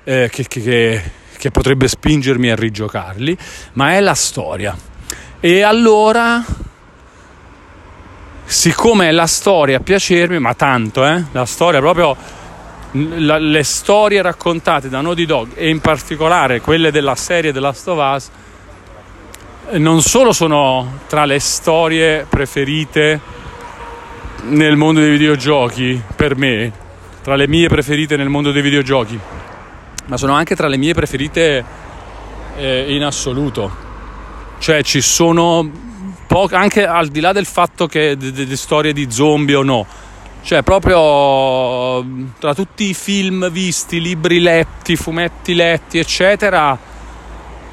eh, 0.03 0.29
che, 0.31 0.45
che, 0.47 1.01
che 1.37 1.51
potrebbe 1.51 1.87
spingermi 1.87 2.49
a 2.49 2.55
rigiocarli, 2.55 3.37
ma 3.73 3.93
è 3.93 3.99
la 3.99 4.13
storia. 4.13 4.75
E 5.39 5.61
allora, 5.61 6.43
siccome 8.45 9.09
è 9.09 9.11
la 9.11 9.27
storia 9.27 9.77
a 9.77 9.81
piacermi, 9.81 10.39
ma 10.39 10.53
tanto, 10.53 11.05
eh, 11.05 11.23
la 11.31 11.45
storia 11.45 11.79
proprio 11.79 12.15
la, 12.91 13.37
le 13.37 13.63
storie 13.63 14.21
raccontate 14.21 14.89
da 14.89 15.01
Naughty 15.01 15.25
Dog 15.25 15.49
e 15.55 15.69
in 15.69 15.79
particolare 15.81 16.61
quelle 16.61 16.91
della 16.91 17.15
serie 17.15 17.51
The 17.51 17.59
Last 17.59 17.87
of 17.87 18.15
Us 18.15 18.29
non 19.71 20.01
solo 20.01 20.31
sono 20.31 20.99
tra 21.07 21.25
le 21.25 21.39
storie 21.39 22.25
preferite 22.27 23.19
nel 24.43 24.75
mondo 24.75 24.99
dei 24.99 25.11
videogiochi 25.11 26.01
per 26.15 26.35
me, 26.35 26.71
tra 27.21 27.35
le 27.35 27.47
mie 27.47 27.67
preferite 27.67 28.15
nel 28.15 28.29
mondo 28.29 28.51
dei 28.51 28.61
videogiochi, 28.61 29.19
ma 30.05 30.17
sono 30.17 30.33
anche 30.33 30.55
tra 30.55 30.67
le 30.67 30.77
mie 30.77 30.93
preferite 30.93 31.63
eh, 32.55 32.95
in 32.95 33.03
assoluto. 33.03 33.85
Cioè 34.59 34.83
ci 34.83 35.01
sono 35.01 35.69
po- 36.25 36.49
anche 36.51 36.85
al 36.85 37.07
di 37.07 37.19
là 37.19 37.31
del 37.31 37.45
fatto 37.45 37.87
che 37.87 38.17
di 38.17 38.55
storie 38.55 38.93
di 38.93 39.11
zombie 39.11 39.55
o 39.55 39.63
no, 39.63 39.85
cioè 40.43 40.63
proprio 40.63 42.05
tra 42.39 42.53
tutti 42.53 42.89
i 42.89 42.93
film 42.93 43.49
visti, 43.49 43.99
libri 43.99 44.39
letti, 44.39 44.95
fumetti 44.95 45.53
letti, 45.53 45.99
eccetera, 45.99 46.77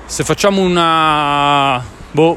se 0.06 0.24
facciamo 0.24 0.60
una 0.60 1.82
boh, 2.10 2.36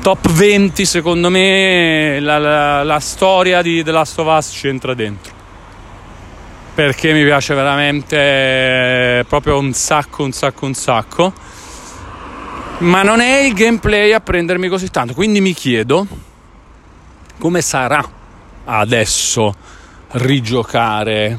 top 0.00 0.30
20 0.30 0.84
secondo 0.84 1.30
me 1.30 2.18
la, 2.20 2.38
la, 2.38 2.82
la 2.82 3.00
storia 3.00 3.62
di 3.62 3.82
The 3.82 3.90
Last 3.90 4.18
of 4.18 4.26
Us 4.26 4.50
ci 4.52 4.68
entra 4.68 4.94
dentro. 4.94 5.32
Perché 6.74 7.12
mi 7.12 7.24
piace 7.24 7.54
veramente 7.54 9.24
proprio 9.28 9.58
un 9.58 9.72
sacco 9.72 10.22
un 10.22 10.32
sacco 10.32 10.66
un 10.66 10.74
sacco. 10.74 11.32
Ma 12.78 13.02
non 13.02 13.20
è 13.20 13.40
il 13.40 13.54
gameplay 13.54 14.12
a 14.12 14.20
prendermi 14.20 14.68
così 14.68 14.88
tanto 14.88 15.12
quindi 15.12 15.40
mi 15.40 15.52
chiedo 15.52 16.06
come 17.38 17.60
sarà 17.60 18.02
adesso 18.64 19.54
rigiocare 20.12 21.38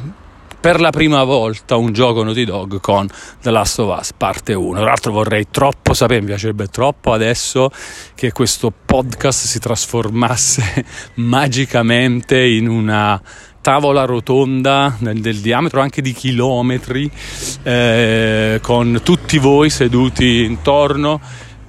per 0.59 0.81
la 0.81 0.89
prima 0.89 1.23
volta 1.23 1.77
un 1.77 1.93
gioco 1.93 2.23
Naughty 2.23 2.43
Dog 2.43 2.81
con 2.81 3.07
The 3.41 3.49
Last 3.49 3.79
of 3.79 3.97
Us 3.97 4.11
parte 4.13 4.53
1. 4.53 4.77
Tra 4.77 4.85
l'altro 4.85 5.11
vorrei 5.11 5.47
troppo 5.49 5.93
sapere, 5.93 6.19
mi 6.19 6.27
piacerebbe 6.27 6.67
troppo 6.67 7.13
adesso 7.13 7.71
che 8.15 8.31
questo 8.31 8.71
podcast 8.85 9.45
si 9.45 9.59
trasformasse 9.59 10.85
magicamente 11.15 12.41
in 12.45 12.67
una 12.67 13.21
tavola 13.61 14.05
rotonda 14.05 14.95
del, 14.99 15.19
del, 15.19 15.37
diametro 15.37 15.81
anche 15.81 16.01
di 16.01 16.13
chilometri 16.13 17.09
eh, 17.63 18.59
con 18.61 19.01
tutti 19.03 19.37
voi 19.37 19.69
seduti 19.69 20.43
intorno 20.43 21.19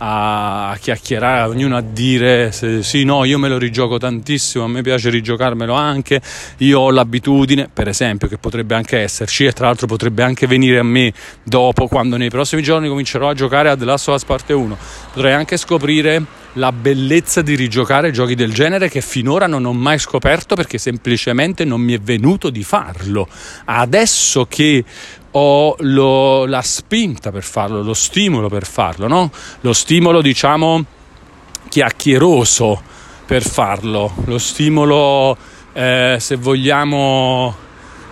a 0.02 0.76
chiacchierare, 0.80 1.50
ognuno 1.50 1.76
a 1.76 1.82
dire 1.82 2.52
se, 2.52 2.82
sì, 2.82 3.04
no, 3.04 3.24
io 3.24 3.38
me 3.38 3.48
lo 3.48 3.58
rigioco 3.58 3.98
tantissimo, 3.98 4.64
a 4.64 4.68
me 4.68 4.80
piace 4.80 5.10
rigiocarmelo 5.10 5.74
anche, 5.74 6.22
io 6.58 6.80
ho 6.80 6.90
l'abitudine, 6.90 7.68
per 7.72 7.86
esempio, 7.86 8.26
che 8.26 8.38
potrebbe 8.38 8.74
anche 8.74 8.98
esserci 8.98 9.44
e 9.44 9.52
tra 9.52 9.66
l'altro 9.66 9.86
potrebbe 9.86 10.22
anche 10.22 10.46
venire 10.46 10.78
a 10.78 10.84
me 10.84 11.12
dopo, 11.42 11.86
quando 11.86 12.16
nei 12.16 12.30
prossimi 12.30 12.62
giorni 12.62 12.88
comincerò 12.88 13.28
a 13.28 13.34
giocare 13.34 13.68
a 13.68 13.76
The 13.76 13.84
Last 13.84 14.08
of 14.08 14.14
Us 14.16 14.24
Parte 14.24 14.54
1, 14.54 14.78
potrei 15.12 15.34
anche 15.34 15.58
scoprire 15.58 16.38
la 16.54 16.72
bellezza 16.72 17.42
di 17.42 17.54
rigiocare 17.54 18.10
giochi 18.10 18.34
del 18.34 18.52
genere 18.52 18.88
che 18.88 19.00
finora 19.00 19.46
non 19.46 19.64
ho 19.66 19.72
mai 19.72 19.98
scoperto 19.98 20.56
perché 20.56 20.78
semplicemente 20.78 21.64
non 21.64 21.80
mi 21.80 21.92
è 21.92 21.98
venuto 21.98 22.50
di 22.50 22.64
farlo. 22.64 23.28
Adesso 23.66 24.46
che 24.46 24.84
ho 25.32 25.76
lo, 25.78 26.46
la 26.46 26.62
spinta 26.62 27.30
per 27.30 27.42
farlo, 27.42 27.82
lo 27.82 27.94
stimolo 27.94 28.48
per 28.48 28.66
farlo, 28.66 29.06
no? 29.06 29.30
Lo 29.60 29.72
stimolo, 29.72 30.20
diciamo, 30.20 30.84
chiacchieroso 31.68 32.82
per 33.26 33.42
farlo, 33.42 34.12
lo 34.24 34.38
stimolo, 34.38 35.36
eh, 35.72 36.16
se 36.18 36.36
vogliamo, 36.36 37.54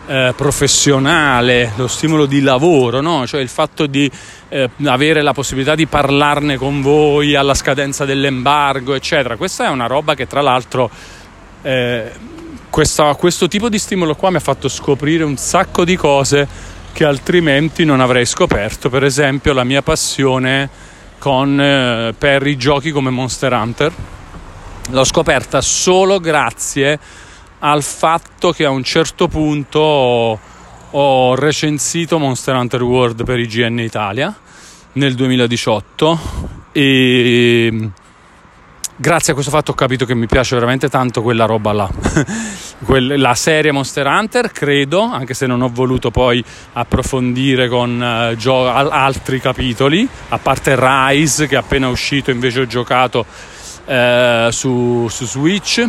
eh, 0.07 0.33
professionale, 0.37 1.73
lo 1.77 1.87
stimolo 1.87 2.27
di 2.27 2.41
lavoro, 2.41 3.01
no? 3.01 3.27
Cioè 3.27 3.41
il 3.41 3.49
fatto 3.49 3.87
di 3.87 4.11
eh, 4.49 4.71
avere 4.85 5.23
la 5.23 5.33
possibilità 5.33 5.75
di 5.75 5.87
parlarne 5.87 6.57
con 6.57 6.81
voi 6.81 7.35
alla 7.35 7.55
scadenza 7.55 8.05
dell'embargo, 8.05 8.95
eccetera. 8.95 9.37
Questa 9.37 9.67
è 9.67 9.69
una 9.69 9.87
roba 9.87 10.15
che 10.15 10.27
tra 10.27 10.41
l'altro 10.41 10.91
eh, 11.63 12.11
questa, 12.71 13.15
questo 13.15 13.49
tipo 13.49 13.69
di 13.69 13.79
stimolo 13.79 14.15
qua 14.15 14.31
mi 14.31 14.37
ha 14.37 14.41
fatto 14.41 14.69
scoprire 14.69 15.25
un 15.25 15.37
sacco 15.37 15.85
di 15.85 15.97
cose 15.97 16.77
che 16.99 17.05
altrimenti 17.05 17.85
non 17.85 18.01
avrei 18.01 18.27
scoperto, 18.27 18.91
per 18.91 19.05
esempio 19.05 19.53
la 19.53 19.63
mia 19.63 19.83
passione 19.83 20.69
con, 21.21 21.61
eh, 21.61 22.13
per 22.19 22.45
i 22.45 22.57
giochi 22.57 22.91
come 22.91 23.09
Monster 23.11 23.53
Hunter. 23.53 23.93
L'ho 24.91 25.05
scoperta 25.05 25.61
solo 25.61 26.19
grazie 26.19 26.99
al 27.61 27.85
fatto 27.85 28.51
che 28.51 28.65
a 28.65 28.71
un 28.71 28.83
certo 28.83 29.29
punto 29.29 29.79
ho, 29.79 30.41
ho 30.91 31.35
recensito 31.37 32.19
Monster 32.19 32.57
Hunter 32.57 32.83
World 32.83 33.23
per 33.23 33.39
IGN 33.39 33.79
Italia 33.79 34.37
nel 34.95 35.15
2018 35.15 36.19
e 36.73 37.91
grazie 38.97 39.31
a 39.31 39.35
questo 39.35 39.53
fatto 39.53 39.71
ho 39.71 39.75
capito 39.75 40.05
che 40.05 40.17
mi 40.17 40.27
piace 40.27 40.57
veramente 40.57 40.89
tanto 40.89 41.23
quella 41.23 41.45
roba 41.45 41.73
là. 41.73 41.89
la 42.87 43.35
serie 43.35 43.73
Monster 43.73 44.07
Hunter, 44.07 44.53
credo, 44.53 45.03
anche 45.03 45.35
se 45.35 45.47
non 45.47 45.63
ho 45.63 45.69
voluto 45.69 46.11
poi 46.11 46.43
approfondire 46.75 47.69
con 47.69 48.31
uh, 48.33 48.37
gio- 48.37 48.69
altri 48.69 49.41
capitoli, 49.41 50.09
a 50.29 50.39
parte 50.39 50.77
Rise 50.79 51.47
che 51.47 51.57
è 51.57 51.59
appena 51.59 51.89
uscito 51.89 52.31
invece 52.31 52.61
ho 52.61 52.67
giocato 52.67 53.27
uh, 53.87 54.51
su, 54.51 55.09
su, 55.09 55.27
Switch. 55.27 55.87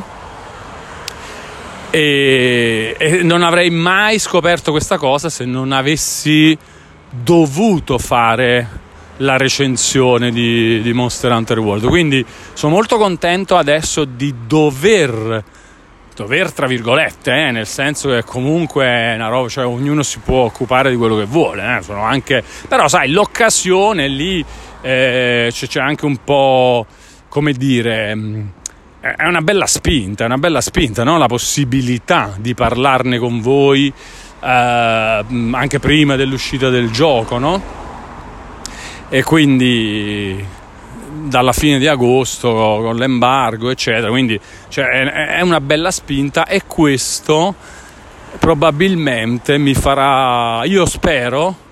E, 1.92 2.96
e 2.98 3.24
non 3.24 3.42
avrei 3.42 3.72
mai 3.72 4.20
scoperto 4.20 4.72
questa 4.72 4.98
cosa 4.98 5.30
se 5.30 5.46
non 5.46 5.72
avessi 5.72 6.56
dovuto 7.10 7.98
fare 7.98 8.88
la 9.20 9.38
recensione 9.38 10.32
di, 10.32 10.82
di, 10.82 10.94
Monster 10.94 11.32
Hunter 11.32 11.60
World. 11.60 11.88
Quindi 11.88 12.26
sono 12.54 12.74
molto 12.74 12.98
contento 12.98 13.58
adesso 13.58 14.06
di 14.06 14.34
dover, 14.48 15.44
dover 16.20 16.52
tra 16.52 16.68
virgolette, 16.68 17.32
eh, 17.32 17.52
nel 17.52 17.66
senso 17.66 18.10
che 18.10 18.24
comunque 18.26 19.14
una 19.16 19.30
roba, 19.30 19.48
cioè 19.48 19.66
ognuno 19.66 20.04
si 20.04 20.20
può 20.20 20.44
occupare 20.44 20.90
di 20.90 20.98
quello 20.98 21.16
che 21.16 21.24
vuole. 21.24 21.62
Eh, 21.62 21.94
anche, 21.94 22.44
però 22.68 22.90
sai, 22.90 23.10
l'occasione 23.12 24.08
lì 24.10 24.44
eh, 24.82 25.50
c'è, 25.50 25.68
c'è 25.68 25.80
anche 25.80 26.06
un 26.06 26.18
po', 26.24 26.86
come 27.30 27.54
dire 27.54 28.14
mm, 28.14 28.48
è 29.00 29.26
una 29.26 29.42
bella 29.42 29.66
spinta, 29.66 30.24
è 30.24 30.26
una 30.26 30.38
bella 30.38 30.60
spinta, 30.60 31.06
no? 31.06 31.18
la 31.18 31.28
possibilità 31.28 32.36
di 32.38 32.54
parlarne 32.54 33.18
con 33.18 33.40
voi 33.40 33.88
eh, 33.88 35.26
anche 35.52 35.80
prima 35.80 36.18
dell'uscita 36.18 36.70
del 36.70 36.92
gioco, 36.92 37.38
no? 37.38 37.78
e 39.08 39.24
quindi 39.24 40.46
dalla 41.30 41.54
fine 41.54 41.80
di 41.80 41.88
agosto 41.88 42.50
con 42.50 42.96
l'embargo 42.96 43.70
eccetera 43.70 44.10
quindi 44.10 44.40
cioè, 44.68 44.86
è 44.86 45.42
una 45.42 45.62
bella 45.62 45.92
spinta 45.92 46.46
e 46.46 46.64
questo 46.66 47.56
probabilmente 48.40 49.58
mi 49.58 49.74
farà 49.74 50.64
io 50.66 50.86
spero 50.86 51.68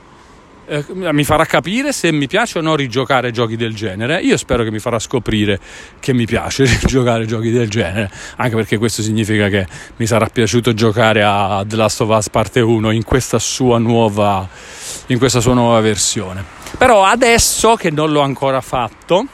eh, 0.69 0.83
mi 0.89 1.23
farà 1.23 1.45
capire 1.45 1.93
se 1.93 2.11
mi 2.11 2.27
piace 2.27 2.59
o 2.59 2.61
no 2.61 2.75
rigiocare 2.75 3.31
giochi 3.31 3.55
del 3.55 3.73
genere. 3.73 4.19
Io 4.19 4.35
spero 4.35 4.65
che 4.65 4.71
mi 4.71 4.79
farà 4.79 4.99
scoprire 4.99 5.59
che 5.99 6.13
mi 6.13 6.25
piace 6.25 6.65
rigiocare 6.81 7.25
giochi 7.25 7.51
del 7.51 7.69
genere, 7.69 8.11
anche 8.35 8.55
perché 8.55 8.77
questo 8.77 9.01
significa 9.01 9.47
che 9.47 9.65
mi 9.95 10.05
sarà 10.05 10.27
piaciuto 10.27 10.73
giocare 10.73 11.23
a 11.23 11.63
The 11.65 11.75
Last 11.77 12.01
of 12.01 12.09
Us 12.09 12.29
parte 12.29 12.59
1 12.59 12.91
in 12.91 13.03
questa 13.03 13.39
sua 13.39 13.77
nuova, 13.77 14.47
in 15.07 15.17
questa 15.17 15.39
sua 15.39 15.53
nuova 15.53 15.79
versione. 15.79 16.43
Però 16.77 17.05
adesso 17.05 17.75
che 17.75 17.89
non 17.89 18.11
l'ho 18.11 18.21
ancora 18.21 18.59
fatto, 18.59 19.25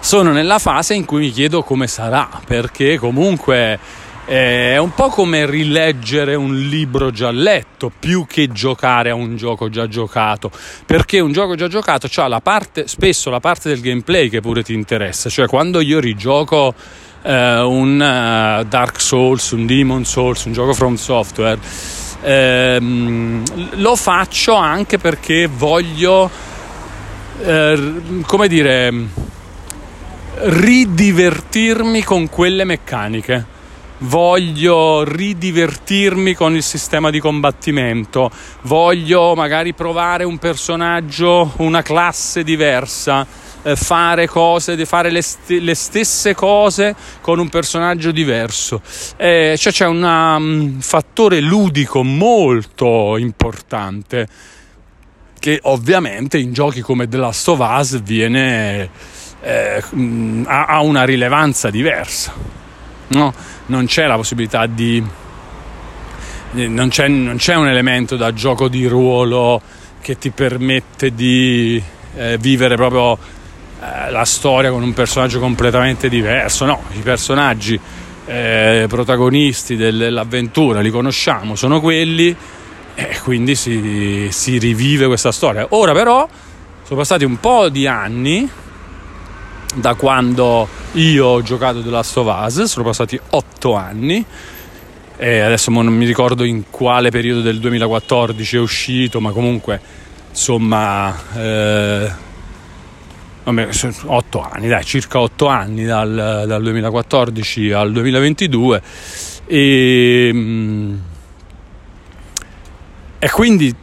sono 0.00 0.32
nella 0.32 0.58
fase 0.58 0.94
in 0.94 1.04
cui 1.04 1.20
mi 1.20 1.30
chiedo 1.30 1.62
come 1.62 1.86
sarà, 1.86 2.28
perché 2.46 2.98
comunque 2.98 3.78
eh, 4.26 4.72
è 4.72 4.78
un 4.78 4.94
po' 4.94 5.08
come 5.08 5.46
rileggere 5.46 6.34
un 6.34 6.54
libro 6.54 7.10
già 7.10 7.30
letto 7.30 7.90
più 7.96 8.26
che 8.26 8.48
giocare 8.48 9.10
a 9.10 9.14
un 9.14 9.36
gioco 9.36 9.68
già 9.68 9.86
giocato, 9.86 10.50
perché 10.86 11.20
un 11.20 11.32
gioco 11.32 11.54
già 11.54 11.68
giocato 11.68 12.08
ha 12.14 12.28
la 12.28 12.40
parte, 12.40 12.86
spesso 12.86 13.30
la 13.30 13.40
parte 13.40 13.68
del 13.68 13.80
gameplay 13.80 14.28
che 14.28 14.40
pure 14.40 14.62
ti 14.62 14.74
interessa, 14.74 15.28
cioè 15.28 15.46
quando 15.46 15.80
io 15.80 16.00
rigioco 16.00 16.74
eh, 17.22 17.60
un 17.60 17.94
uh, 17.94 18.64
Dark 18.64 19.00
Souls, 19.00 19.50
un 19.50 19.66
Demon 19.66 20.04
Souls, 20.04 20.44
un 20.44 20.52
gioco 20.52 20.72
from 20.72 20.94
software 20.96 21.58
ehm, 22.24 23.42
lo 23.80 23.96
faccio 23.96 24.54
anche 24.54 24.98
perché 24.98 25.46
voglio, 25.46 26.30
eh, 27.42 27.92
come 28.26 28.48
dire, 28.48 28.92
ridivertirmi 30.36 32.02
con 32.02 32.28
quelle 32.28 32.64
meccaniche. 32.64 33.52
voglio 33.98 35.02
ridivertirmi 35.04 36.34
con 36.34 36.54
il 36.54 36.62
sistema 36.62 37.08
di 37.10 37.20
combattimento, 37.20 38.30
voglio 38.62 39.34
magari 39.34 39.72
provare 39.72 40.24
un 40.24 40.36
personaggio, 40.36 41.52
una 41.58 41.80
classe 41.80 42.42
diversa, 42.42 43.26
eh, 43.62 43.76
fare 43.76 44.26
cose, 44.26 44.84
fare 44.84 45.10
le, 45.10 45.22
st- 45.22 45.58
le, 45.60 45.74
stesse 45.74 46.34
cose 46.34 46.94
con 47.22 47.38
un 47.38 47.48
personaggio 47.48 48.10
diverso. 48.10 48.82
Eh, 49.16 49.54
cioè 49.56 49.72
c'è 49.72 49.86
un 49.86 50.02
um, 50.02 50.80
fattore 50.80 51.40
ludico 51.40 52.02
molto 52.02 53.16
importante 53.16 54.28
che 55.44 55.58
ovviamente 55.64 56.38
in 56.38 56.54
giochi 56.54 56.80
come 56.80 57.06
The 57.06 57.18
Last 57.18 57.48
of 57.48 57.58
Us 57.58 58.02
viene, 58.02 58.88
eh, 59.44 59.82
ha, 60.46 60.64
ha 60.64 60.80
una 60.80 61.04
rilevanza 61.04 61.70
diversa. 61.70 62.32
No? 63.06 63.32
non 63.66 63.86
c'è 63.86 64.06
la 64.06 64.16
possibilità 64.16 64.66
di 64.66 65.02
non 66.52 66.88
c'è, 66.88 67.08
non 67.08 67.36
c'è, 67.36 67.56
un 67.56 67.66
elemento 67.66 68.16
da 68.16 68.32
gioco 68.32 68.68
di 68.68 68.86
ruolo 68.86 69.60
che 70.00 70.18
ti 70.18 70.30
permette 70.30 71.12
di 71.12 71.82
eh, 72.16 72.38
vivere 72.38 72.76
proprio 72.76 73.18
eh, 73.80 74.10
la 74.10 74.24
storia 74.24 74.70
con 74.70 74.82
un 74.82 74.92
personaggio 74.92 75.40
completamente 75.40 76.08
diverso. 76.08 76.64
No, 76.64 76.82
i 76.92 77.00
personaggi 77.00 77.78
eh, 78.26 78.84
protagonisti 78.88 79.74
dell'avventura 79.74 80.80
li 80.80 80.90
conosciamo, 80.90 81.56
sono 81.56 81.80
quelli 81.80 82.34
e 82.94 83.18
quindi 83.24 83.56
si, 83.56 84.28
si 84.30 84.58
rivive 84.58 85.06
questa 85.06 85.32
storia. 85.32 85.66
Ora 85.70 85.92
però 85.92 86.28
sono 86.84 87.00
passati 87.00 87.24
un 87.24 87.40
po' 87.40 87.68
di 87.68 87.88
anni 87.88 88.48
da 89.74 89.94
quando 89.94 90.68
io 90.92 91.26
ho 91.26 91.42
giocato 91.42 91.82
The 91.82 91.90
Last 91.90 92.16
of 92.16 92.44
Us, 92.46 92.62
sono 92.64 92.84
passati 92.84 93.18
8 93.30 93.74
anni 93.74 94.24
e 95.16 95.40
adesso 95.40 95.70
non 95.70 95.86
mi 95.86 96.06
ricordo 96.06 96.44
in 96.44 96.64
quale 96.70 97.10
periodo 97.10 97.40
del 97.40 97.58
2014 97.60 98.56
è 98.56 98.60
uscito, 98.60 99.20
ma 99.20 99.30
comunque 99.30 99.80
insomma 100.30 101.14
eh, 101.34 102.12
8 103.44 104.40
anni, 104.40 104.68
dai, 104.68 104.84
circa 104.84 105.20
8 105.20 105.46
anni 105.46 105.84
dal, 105.84 106.44
dal 106.46 106.62
2014 106.62 107.72
al 107.72 107.92
2022 107.92 108.82
e, 109.46 110.30
mm, 110.32 110.94
e 113.18 113.30
quindi 113.30 113.74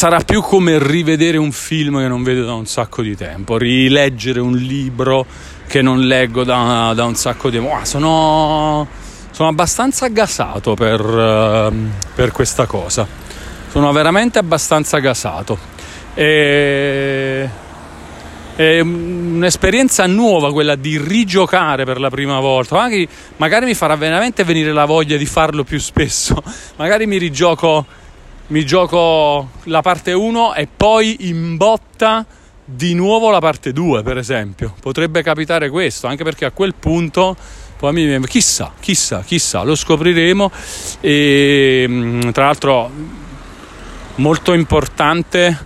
sarà 0.00 0.20
più 0.20 0.40
come 0.40 0.78
rivedere 0.78 1.36
un 1.36 1.52
film 1.52 1.98
che 1.98 2.08
non 2.08 2.22
vedo 2.22 2.46
da 2.46 2.54
un 2.54 2.64
sacco 2.64 3.02
di 3.02 3.14
tempo, 3.14 3.58
rileggere 3.58 4.40
un 4.40 4.56
libro 4.56 5.26
che 5.66 5.82
non 5.82 6.00
leggo 6.00 6.42
da, 6.42 6.92
da 6.94 7.04
un 7.04 7.14
sacco 7.16 7.50
di 7.50 7.58
tempo. 7.58 7.74
Ah, 7.74 7.84
sono, 7.84 8.88
sono, 9.30 9.50
abbastanza 9.50 10.06
gasato 10.06 10.72
per, 10.72 11.02
uh, 11.02 11.74
per, 12.14 12.32
questa 12.32 12.64
cosa. 12.64 13.06
Sono 13.68 13.92
veramente 13.92 14.38
abbastanza 14.38 14.96
gasato. 15.00 15.58
E, 16.14 17.50
è 18.56 18.80
un'esperienza 18.80 20.06
nuova 20.06 20.50
quella 20.50 20.76
di 20.76 20.96
rigiocare 20.96 21.84
per 21.84 22.00
la 22.00 22.08
prima 22.08 22.40
volta. 22.40 22.74
Magari, 22.74 23.06
magari 23.36 23.66
mi 23.66 23.74
farà 23.74 23.96
veramente 23.96 24.44
venire 24.44 24.72
la 24.72 24.86
voglia 24.86 25.18
di 25.18 25.26
farlo 25.26 25.62
più 25.62 25.78
spesso. 25.78 26.42
Magari 26.76 27.06
mi 27.06 27.18
rigioco 27.18 27.84
mi 28.50 28.64
gioco 28.64 29.48
la 29.64 29.80
parte 29.80 30.12
1 30.12 30.54
e 30.54 30.68
poi 30.74 31.28
in 31.28 31.56
botta 31.56 32.26
di 32.64 32.94
nuovo 32.94 33.30
la 33.30 33.38
parte 33.38 33.72
2, 33.72 34.02
per 34.02 34.18
esempio. 34.18 34.74
Potrebbe 34.80 35.22
capitare 35.22 35.70
questo, 35.70 36.06
anche 36.08 36.24
perché 36.24 36.44
a 36.44 36.50
quel 36.50 36.74
punto 36.74 37.36
poi 37.76 37.92
mi 37.92 38.26
chissà, 38.26 38.72
chissà, 38.78 39.22
chissà, 39.22 39.62
lo 39.62 39.74
scopriremo 39.74 40.50
e 41.00 41.86
mm, 41.88 42.30
tra 42.30 42.44
l'altro 42.44 42.90
molto 44.16 44.52
importante 44.52 45.58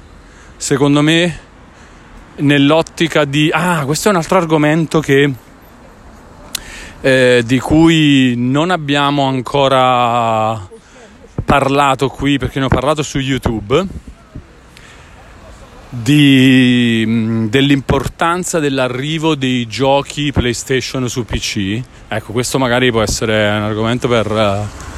secondo 0.57 1.03
me 1.03 1.38
nell'ottica 2.37 3.25
di 3.25 3.51
ah, 3.53 3.83
questo 3.85 4.09
è 4.09 4.11
un 4.12 4.18
altro 4.18 4.38
argomento 4.38 5.01
che 5.01 5.33
eh, 7.01 7.42
di 7.44 7.59
cui 7.59 8.35
non 8.37 8.70
abbiamo 8.70 9.27
ancora 9.27 10.73
parlato 11.45 12.09
qui, 12.09 12.39
perché 12.39 12.59
ne 12.59 12.67
ho 12.67 12.69
parlato 12.69 13.03
su 13.03 13.19
YouTube, 13.19 13.87
di, 15.89 17.49
dell'importanza 17.49 18.59
dell'arrivo 18.59 19.35
dei 19.35 19.67
giochi 19.67 20.33
PlayStation 20.33 21.09
su 21.09 21.25
PC. 21.25 21.81
Ecco, 22.09 22.33
questo 22.33 22.59
magari 22.59 22.91
può 22.91 23.03
essere 23.03 23.49
un 23.49 23.63
argomento 23.63 24.09
per 24.09 24.31
uh, 24.31 24.93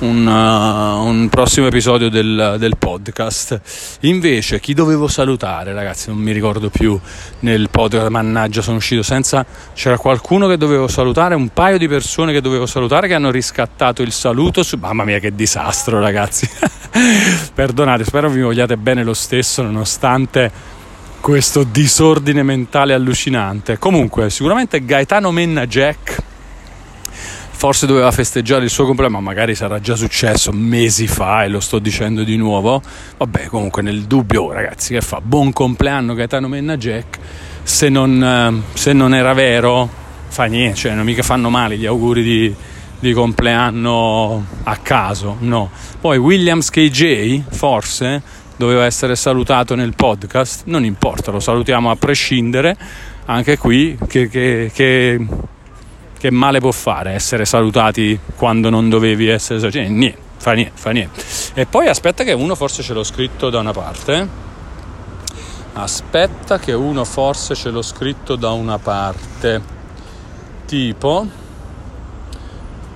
un, 0.00 0.26
uh, 0.26 1.04
un 1.04 1.28
prossimo 1.28 1.66
episodio 1.66 2.08
del, 2.08 2.56
del, 2.58 2.76
podcast. 2.76 3.60
Invece, 4.00 4.60
chi 4.60 4.72
dovevo 4.72 5.08
salutare, 5.08 5.72
ragazzi, 5.72 6.08
non 6.08 6.18
mi 6.18 6.32
ricordo 6.32 6.70
più 6.70 6.98
nel 7.40 7.68
podcast, 7.70 8.08
mannaggia, 8.08 8.62
sono 8.62 8.76
uscito 8.76 9.02
senza. 9.02 9.44
C'era 9.74 9.98
qualcuno 9.98 10.46
che 10.46 10.56
dovevo 10.56 10.88
salutare, 10.88 11.34
un 11.34 11.48
paio 11.48 11.78
di 11.78 11.88
persone 11.88 12.32
che 12.32 12.40
dovevo 12.40 12.66
salutare 12.66 13.08
che 13.08 13.14
hanno 13.14 13.30
riscattato 13.30 14.02
il 14.02 14.12
saluto. 14.12 14.62
Su... 14.62 14.78
Mamma 14.78 15.04
mia, 15.04 15.18
che 15.18 15.34
disastro, 15.34 16.00
ragazzi. 16.00 16.48
Perdonate, 17.54 18.04
spero 18.04 18.30
vi 18.30 18.40
vogliate 18.40 18.76
bene 18.76 19.04
lo 19.04 19.14
stesso, 19.14 19.62
nonostante 19.62 20.78
questo 21.20 21.64
disordine 21.64 22.42
mentale 22.42 22.94
allucinante. 22.94 23.78
Comunque, 23.78 24.30
sicuramente 24.30 24.84
Gaetano 24.84 25.30
Menna 25.30 25.66
Jack 25.66 26.28
forse 27.60 27.84
doveva 27.84 28.10
festeggiare 28.10 28.64
il 28.64 28.70
suo 28.70 28.86
compleanno, 28.86 29.16
ma 29.16 29.20
magari 29.20 29.54
sarà 29.54 29.80
già 29.80 29.94
successo 29.94 30.50
mesi 30.50 31.06
fa 31.06 31.44
e 31.44 31.48
lo 31.48 31.60
sto 31.60 31.78
dicendo 31.78 32.24
di 32.24 32.38
nuovo. 32.38 32.80
Vabbè, 33.18 33.48
comunque 33.48 33.82
nel 33.82 34.04
dubbio, 34.04 34.50
ragazzi, 34.50 34.94
che 34.94 35.02
fa? 35.02 35.20
Buon 35.22 35.52
compleanno 35.52 36.14
Gaetano 36.14 36.48
Menna 36.48 36.78
Jack. 36.78 37.18
Se 37.62 37.90
non, 37.90 38.24
eh, 38.24 38.62
se 38.72 38.94
non 38.94 39.12
era 39.12 39.34
vero, 39.34 39.86
fa 40.28 40.44
niente, 40.44 40.78
cioè 40.78 40.94
non 40.94 41.04
mica 41.04 41.22
fanno 41.22 41.50
male 41.50 41.76
gli 41.76 41.84
auguri 41.84 42.22
di, 42.22 42.54
di 42.98 43.12
compleanno 43.12 44.42
a 44.62 44.76
caso, 44.78 45.36
no. 45.40 45.70
Poi 46.00 46.16
Williams 46.16 46.70
KJ, 46.70 47.42
forse, 47.50 48.22
doveva 48.56 48.86
essere 48.86 49.14
salutato 49.16 49.74
nel 49.74 49.92
podcast, 49.94 50.62
non 50.64 50.86
importa, 50.86 51.30
lo 51.30 51.40
salutiamo 51.40 51.90
a 51.90 51.96
prescindere, 51.96 52.74
anche 53.26 53.58
qui, 53.58 53.98
che, 54.08 54.30
che, 54.30 54.70
che 54.72 55.26
che 56.20 56.30
male 56.30 56.60
può 56.60 56.70
fare 56.70 57.12
essere 57.12 57.46
salutati 57.46 58.20
quando 58.36 58.68
non 58.68 58.90
dovevi 58.90 59.28
essere 59.28 59.58
salutati? 59.58 59.86
Cioè, 59.86 59.92
niente, 59.92 60.18
fa 60.36 60.52
niente, 60.52 60.72
fa 60.74 60.90
niente. 60.90 61.24
E 61.54 61.64
poi 61.64 61.88
aspetta 61.88 62.24
che 62.24 62.32
uno 62.32 62.54
forse 62.54 62.82
ce 62.82 62.92
l'ho 62.92 63.02
scritto 63.02 63.48
da 63.48 63.58
una 63.58 63.72
parte. 63.72 64.28
Aspetta 65.72 66.58
che 66.58 66.74
uno 66.74 67.04
forse 67.04 67.54
ce 67.54 67.70
l'ho 67.70 67.80
scritto 67.80 68.36
da 68.36 68.50
una 68.50 68.76
parte. 68.76 69.78
Tipo 70.66 71.26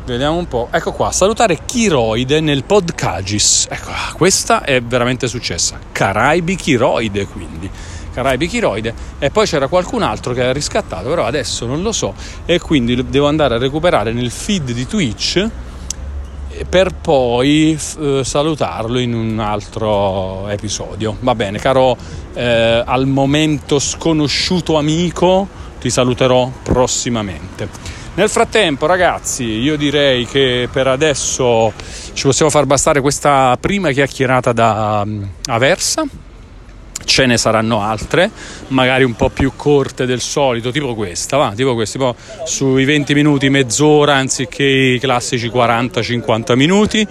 Vediamo 0.04 0.37
un 0.37 0.46
po'. 0.46 0.68
Ecco 0.70 0.92
qua, 0.92 1.10
salutare 1.10 1.60
Chiroide 1.64 2.40
nel 2.40 2.64
Podcagis. 2.64 3.68
Ecco, 3.70 3.90
questa 4.16 4.62
è 4.62 4.82
veramente 4.82 5.28
successa. 5.28 5.78
Caraibi 5.92 6.56
Chiroide, 6.56 7.26
quindi. 7.26 7.70
Caraibi 8.14 8.46
Chiroide 8.46 8.94
e 9.18 9.31
poi 9.31 9.46
c'era 9.46 9.66
qualcun 9.66 10.03
altro 10.03 10.33
che 10.33 10.42
era 10.42 10.53
riscattato, 10.53 11.09
però 11.09 11.27
adesso 11.27 11.66
non 11.66 11.83
lo 11.83 11.92
so 11.92 12.14
e 12.46 12.61
quindi 12.61 13.09
devo 13.09 13.27
andare 13.27 13.57
a 13.57 13.59
recuperare 13.59 14.12
nel 14.12 14.31
feed 14.31 14.70
di 14.70 14.87
Twitch 14.87 15.50
per 16.68 16.94
poi 16.94 17.79
eh, 17.98 18.20
salutarlo 18.22 18.98
in 18.98 19.12
un 19.12 19.40
altro 19.40 20.48
episodio. 20.48 21.16
Va 21.20 21.35
bene, 21.35 21.59
caro 21.59 21.96
eh, 22.33 22.83
al 22.85 23.07
momento 23.07 23.79
sconosciuto 23.81 24.77
amico, 24.77 25.48
ti 25.81 25.90
saluterò 25.90 26.50
prossimamente. 26.62 27.68
Nel 28.14 28.29
frattempo, 28.29 28.87
ragazzi, 28.87 29.42
io 29.44 29.77
direi 29.77 30.24
che 30.24 30.68
per 30.70 30.87
adesso 30.87 31.72
ci 32.12 32.27
possiamo 32.27 32.50
far 32.50 32.64
bastare 32.64 33.00
questa 33.00 33.57
prima 33.61 33.90
chiacchierata 33.90 34.53
da 34.53 35.03
um, 35.05 35.29
Aversa 35.46 36.05
ce 37.05 37.27
ne 37.27 37.37
saranno 37.37 37.81
altre, 37.81 38.31
magari 38.69 39.05
un 39.05 39.14
po' 39.14 39.29
più 39.29 39.53
corte 39.57 40.07
del 40.07 40.21
solito, 40.21 40.71
tipo 40.71 40.95
questa, 40.95 41.37
va, 41.37 41.53
tipo 41.55 41.75
questa, 41.75 41.99
tipo 41.99 42.17
sui 42.45 42.85
20 42.85 43.14
minuti, 43.14 43.49
mezz'ora 43.49 44.14
anziché 44.14 44.64
i 44.64 44.99
classici 44.99 45.49
40-50 45.49 46.55
minuti. 46.55 47.07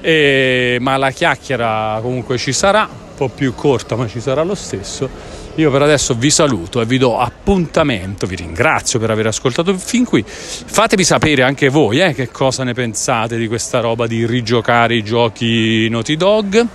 E, 0.00 0.78
ma 0.80 0.96
la 0.96 1.10
chiacchiera 1.10 1.98
comunque 2.02 2.36
ci 2.36 2.52
sarà, 2.52 2.88
un 2.90 3.14
po' 3.14 3.28
più 3.28 3.54
corta, 3.54 3.96
ma 3.96 4.08
ci 4.08 4.20
sarà 4.20 4.42
lo 4.42 4.54
stesso. 4.54 5.40
Io 5.56 5.70
per 5.70 5.82
adesso 5.82 6.14
vi 6.14 6.30
saluto 6.30 6.80
e 6.80 6.86
vi 6.86 6.96
do 6.96 7.18
appuntamento, 7.18 8.26
vi 8.26 8.36
ringrazio 8.36 8.98
per 8.98 9.10
aver 9.10 9.26
ascoltato 9.26 9.76
fin 9.76 10.06
qui. 10.06 10.24
Fatemi 10.26 11.04
sapere 11.04 11.42
anche 11.42 11.68
voi 11.68 12.00
eh, 12.00 12.14
che 12.14 12.30
cosa 12.30 12.64
ne 12.64 12.72
pensate 12.72 13.36
di 13.36 13.46
questa 13.48 13.80
roba 13.80 14.06
di 14.06 14.24
rigiocare 14.24 14.94
i 14.94 15.04
giochi 15.04 15.90
Naughty 15.90 16.16
Dog 16.16 16.66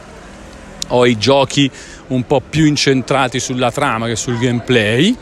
o 0.89 1.05
i 1.07 1.17
giochi 1.17 1.69
un 2.07 2.25
po' 2.25 2.41
più 2.47 2.65
incentrati 2.65 3.39
sulla 3.39 3.71
trama 3.71 4.07
che 4.07 4.15
sul 4.15 4.37
gameplay. 4.37 5.15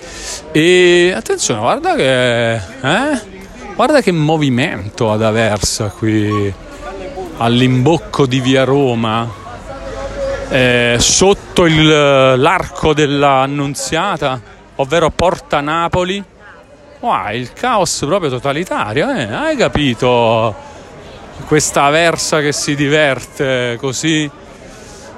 E 0.51 1.13
attenzione, 1.15 1.59
guarda 1.59 1.95
che. 1.95 2.53
Eh? 2.55 3.33
Guarda 3.75 4.01
che 4.01 4.11
movimento 4.11 5.11
ad 5.11 5.21
Aversa 5.21 5.89
qui 5.89 6.53
all'imbocco 7.37 8.25
di 8.25 8.39
via 8.39 8.63
Roma, 8.63 9.29
eh, 10.49 10.95
sotto 10.99 11.65
il, 11.65 11.85
l'arco 11.85 12.93
dell'Annunziata, 12.93 14.39
ovvero 14.75 15.09
Porta 15.09 15.59
Napoli. 15.59 16.23
Wow, 16.99 17.33
il 17.33 17.51
caos 17.53 18.03
proprio 18.05 18.29
totalitario, 18.29 19.09
eh? 19.11 19.23
hai 19.25 19.55
capito? 19.57 20.55
Questa 21.45 21.83
Aversa 21.83 22.39
che 22.39 22.53
si 22.53 22.75
diverte 22.75 23.77
così 23.79 24.29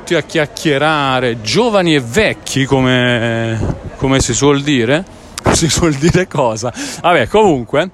tutti 0.07 0.15
a 0.15 0.21
chiacchierare, 0.21 1.41
giovani 1.41 1.93
e 1.93 1.99
vecchi 1.99 2.63
come, 2.63 3.59
come 3.97 4.21
si 4.21 4.33
suol 4.33 4.61
dire. 4.61 5.03
Si 5.51 5.69
suol 5.69 5.93
dire 5.95 6.27
cosa? 6.27 6.71
Vabbè, 7.01 7.27
comunque 7.27 7.89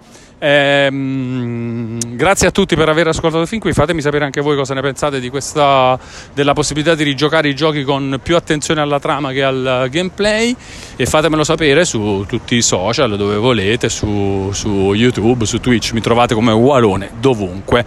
Ehm, 0.45 2.17
grazie 2.17 2.47
a 2.47 2.51
tutti 2.51 2.75
per 2.75 2.89
aver 2.89 3.07
ascoltato 3.07 3.45
fin 3.45 3.61
qui. 3.61 3.71
Fatemi 3.71 4.01
sapere 4.01 4.25
anche 4.25 4.41
voi 4.41 4.57
cosa 4.57 4.73
ne 4.73 4.81
pensate 4.81 5.21
questa, 5.29 5.97
della 6.33 6.51
possibilità 6.51 6.95
di 6.95 7.03
rigiocare 7.03 7.47
i 7.47 7.55
giochi 7.55 7.83
con 7.83 8.19
più 8.21 8.35
attenzione 8.35 8.81
alla 8.81 8.99
trama 8.99 9.31
che 9.31 9.41
al 9.41 9.87
gameplay. 9.89 10.53
E 10.97 11.05
fatemelo 11.05 11.45
sapere 11.45 11.85
su 11.85 12.25
tutti 12.27 12.55
i 12.55 12.61
social 12.61 13.15
dove 13.15 13.37
volete, 13.37 13.87
su, 13.87 14.49
su 14.51 14.93
YouTube, 14.93 15.45
su 15.45 15.61
Twitch. 15.61 15.93
Mi 15.93 16.01
trovate 16.01 16.33
come 16.33 16.51
Walone 16.51 17.11
dovunque. 17.21 17.85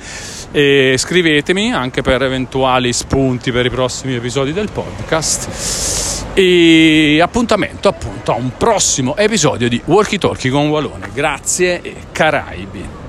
E 0.50 0.94
scrivetemi 0.96 1.74
anche 1.74 2.00
per 2.00 2.22
eventuali 2.22 2.94
spunti 2.94 3.52
per 3.52 3.66
i 3.66 3.70
prossimi 3.70 4.14
episodi 4.14 4.54
del 4.54 4.70
podcast. 4.72 6.24
E 6.38 7.18
appuntamento 7.22 7.88
appunto 7.88 8.32
a 8.32 8.34
un 8.34 8.50
prossimo 8.58 9.16
episodio 9.16 9.70
di 9.70 9.80
Walkie 9.86 10.18
Talkie 10.18 10.50
con 10.50 10.68
Walone. 10.68 11.08
Grazie 11.14 11.80
e 11.80 11.94
Caraibi. 12.46 13.05